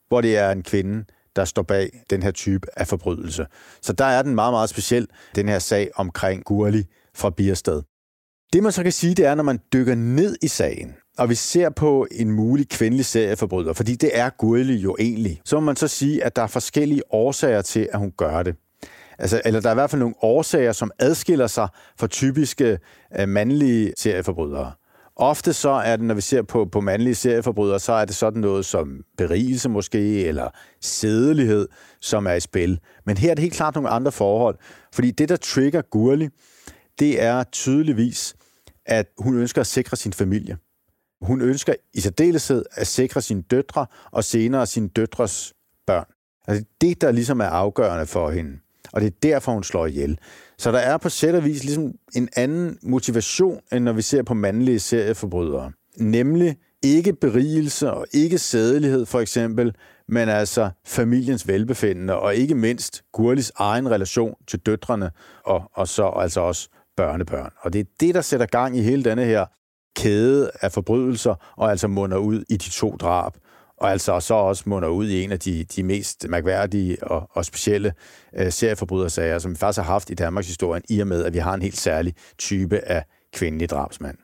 hvor 0.07 0.21
det 0.21 0.37
er 0.37 0.51
en 0.51 0.63
kvinde, 0.63 1.05
der 1.37 1.45
står 1.45 1.61
bag 1.61 2.03
den 2.09 2.23
her 2.23 2.31
type 2.31 2.67
af 2.79 2.87
forbrydelse. 2.87 3.45
Så 3.81 3.93
der 3.93 4.05
er 4.05 4.21
den 4.21 4.35
meget, 4.35 4.53
meget 4.53 4.69
speciel, 4.69 5.07
den 5.35 5.49
her 5.49 5.59
sag 5.59 5.91
omkring 5.95 6.43
Gurli 6.43 6.83
fra 7.15 7.29
Biersted. 7.29 7.81
Det 8.53 8.63
man 8.63 8.71
så 8.71 8.83
kan 8.83 8.91
sige, 8.91 9.15
det 9.15 9.25
er, 9.25 9.35
når 9.35 9.43
man 9.43 9.59
dykker 9.73 9.95
ned 9.95 10.35
i 10.41 10.47
sagen, 10.47 10.95
og 11.17 11.29
vi 11.29 11.35
ser 11.35 11.69
på 11.69 12.07
en 12.11 12.31
mulig 12.31 12.69
kvindelig 12.69 13.05
serieforbryder, 13.05 13.73
fordi 13.73 13.95
det 13.95 14.11
er 14.13 14.29
Gurli 14.29 14.75
jo 14.75 14.95
egentlig, 14.99 15.41
så 15.45 15.55
må 15.55 15.65
man 15.65 15.75
så 15.75 15.87
sige, 15.87 16.23
at 16.23 16.35
der 16.35 16.41
er 16.41 16.47
forskellige 16.47 17.01
årsager 17.13 17.61
til, 17.61 17.89
at 17.93 17.99
hun 17.99 18.13
gør 18.17 18.43
det. 18.43 18.55
Altså, 19.19 19.41
eller 19.45 19.59
der 19.61 19.69
er 19.69 19.73
i 19.73 19.75
hvert 19.75 19.89
fald 19.89 19.99
nogle 19.99 20.15
årsager, 20.21 20.71
som 20.71 20.91
adskiller 20.99 21.47
sig 21.47 21.67
fra 21.99 22.07
typiske 22.07 22.79
øh, 23.19 23.29
mandlige 23.29 23.93
serieforbrydere. 23.97 24.71
Ofte 25.19 25.53
så 25.53 25.69
er 25.69 25.95
det, 25.95 26.05
når 26.05 26.15
vi 26.15 26.21
ser 26.21 26.41
på, 26.41 26.65
på 26.65 26.81
mandlige 26.81 27.15
serieforbrydere, 27.15 27.79
så 27.79 27.93
er 27.93 28.05
det 28.05 28.15
sådan 28.15 28.41
noget 28.41 28.65
som 28.65 29.03
berigelse 29.17 29.69
måske, 29.69 30.25
eller 30.25 30.49
sædelighed, 30.81 31.67
som 32.01 32.27
er 32.27 32.33
i 32.33 32.39
spil. 32.39 32.79
Men 33.05 33.17
her 33.17 33.31
er 33.31 33.35
det 33.35 33.41
helt 33.41 33.53
klart 33.53 33.75
nogle 33.75 33.89
andre 33.89 34.11
forhold. 34.11 34.57
Fordi 34.93 35.11
det, 35.11 35.29
der 35.29 35.35
trigger 35.35 35.81
Gurli, 35.81 36.29
det 36.99 37.21
er 37.23 37.43
tydeligvis, 37.43 38.35
at 38.85 39.07
hun 39.17 39.37
ønsker 39.37 39.61
at 39.61 39.67
sikre 39.67 39.97
sin 39.97 40.13
familie. 40.13 40.57
Hun 41.21 41.41
ønsker 41.41 41.73
i 41.93 41.99
særdeleshed 41.99 42.65
at 42.71 42.87
sikre 42.87 43.21
sine 43.21 43.41
døtre 43.41 43.85
og 44.11 44.23
senere 44.23 44.65
sine 44.65 44.87
døtres 44.87 45.53
børn. 45.87 46.05
Altså 46.47 46.65
det, 46.81 47.01
der 47.01 47.11
ligesom 47.11 47.39
er 47.39 47.45
afgørende 47.45 48.05
for 48.05 48.29
hende. 48.29 48.59
og 48.93 49.01
det 49.01 49.07
er 49.07 49.17
derfor, 49.23 49.51
hun 49.51 49.63
slår 49.63 49.85
ihjel. 49.85 50.19
Så 50.59 50.71
der 50.71 50.79
er 50.79 50.97
på 50.97 51.09
sæt 51.09 51.35
og 51.35 51.43
vis 51.43 51.63
ligesom 51.63 51.91
en 52.15 52.29
anden 52.35 52.77
motivation, 52.83 53.59
end 53.71 53.83
når 53.83 53.93
vi 53.93 54.01
ser 54.01 54.23
på 54.23 54.33
mandlige 54.33 54.79
serieforbrydere. 54.79 55.71
Nemlig 55.97 56.57
ikke 56.83 57.13
berigelse 57.13 57.91
og 57.91 58.05
ikke 58.13 58.37
sædelighed 58.37 59.05
for 59.05 59.19
eksempel, 59.19 59.75
men 60.07 60.29
altså 60.29 60.69
familiens 60.85 61.47
velbefindende, 61.47 62.19
og 62.19 62.35
ikke 62.35 62.55
mindst 62.55 63.03
Gurlis 63.13 63.51
egen 63.55 63.91
relation 63.91 64.35
til 64.47 64.59
døtrene, 64.59 65.11
og, 65.45 65.71
og 65.73 65.87
så 65.87 66.07
altså 66.15 66.41
også 66.41 66.69
børnebørn. 66.97 67.51
Og 67.61 67.73
det 67.73 67.79
er 67.79 67.85
det, 67.99 68.15
der 68.15 68.21
sætter 68.21 68.45
gang 68.45 68.77
i 68.77 68.81
hele 68.81 69.03
denne 69.03 69.25
her 69.25 69.45
kæde 69.95 70.51
af 70.61 70.71
forbrydelser, 70.71 71.53
og 71.57 71.71
altså 71.71 71.87
munder 71.87 72.17
ud 72.17 72.43
i 72.49 72.57
de 72.57 72.69
to 72.69 72.95
drab, 72.95 73.33
og 73.77 73.91
altså 73.91 74.19
så 74.19 74.33
også 74.33 74.63
munder 74.65 74.89
ud 74.89 75.07
i 75.07 75.23
en 75.23 75.31
af 75.31 75.39
de, 75.39 75.63
de 75.63 75.83
mest 75.83 76.25
mærkværdige 76.29 77.03
og, 77.03 77.29
og 77.31 77.45
specielle 77.45 77.93
øh, 78.35 78.51
serieforbrydersager, 78.51 79.39
som 79.39 79.51
vi 79.51 79.55
faktisk 79.55 79.77
har 79.77 79.91
haft 79.91 80.09
i 80.09 80.13
Danmarks 80.13 80.47
historie, 80.47 80.81
i 80.89 80.99
og 80.99 81.07
med, 81.07 81.23
at 81.23 81.33
vi 81.33 81.37
har 81.37 81.53
en 81.53 81.61
helt 81.61 81.77
særlig 81.77 82.13
type 82.37 82.79
af 82.79 83.03
kvindelig 83.33 83.69
drabsmand. 83.69 84.17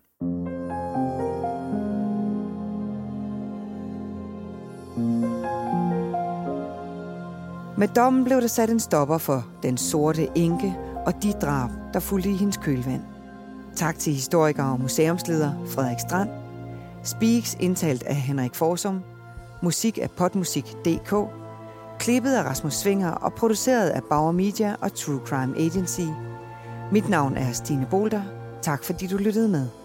Med 7.78 7.88
dommen 7.96 8.24
blev 8.24 8.42
der 8.42 8.48
sat 8.48 8.70
en 8.70 8.80
stopper 8.80 9.18
for 9.18 9.48
den 9.64 9.78
sorte 9.78 10.28
enke 10.36 10.74
og 11.06 11.24
de 11.24 11.32
drab, 11.32 11.70
der 11.94 12.00
fulgte 12.00 12.30
i 12.30 12.34
hendes 12.34 12.58
kølvand. 12.58 13.02
Tak 13.76 14.00
til 14.00 14.14
historiker 14.14 14.64
og 14.64 14.80
museumsleder 14.80 15.66
Frederik 15.68 16.00
Strand. 16.00 16.30
Speaks 17.04 17.58
indtalt 17.60 18.04
af 18.04 18.16
Henrik 18.16 18.56
Forsum. 18.56 19.13
Musik 19.64 20.00
af 20.02 20.12
potmusik.dk. 20.12 21.14
Klippet 22.00 22.34
af 22.34 22.44
Rasmus 22.44 22.74
Svinger 22.74 23.12
og 23.12 23.34
produceret 23.34 23.90
af 23.90 24.02
Bauer 24.10 24.32
Media 24.32 24.76
og 24.82 24.94
True 24.94 25.20
Crime 25.26 25.58
Agency. 25.58 26.02
Mit 26.92 27.10
navn 27.10 27.38
er 27.38 27.52
Stine 27.52 27.88
Bolter. 27.92 28.22
Tak 28.62 28.84
fordi 28.84 29.08
du 29.08 29.18
lyttede 29.18 29.50
med. 29.50 29.83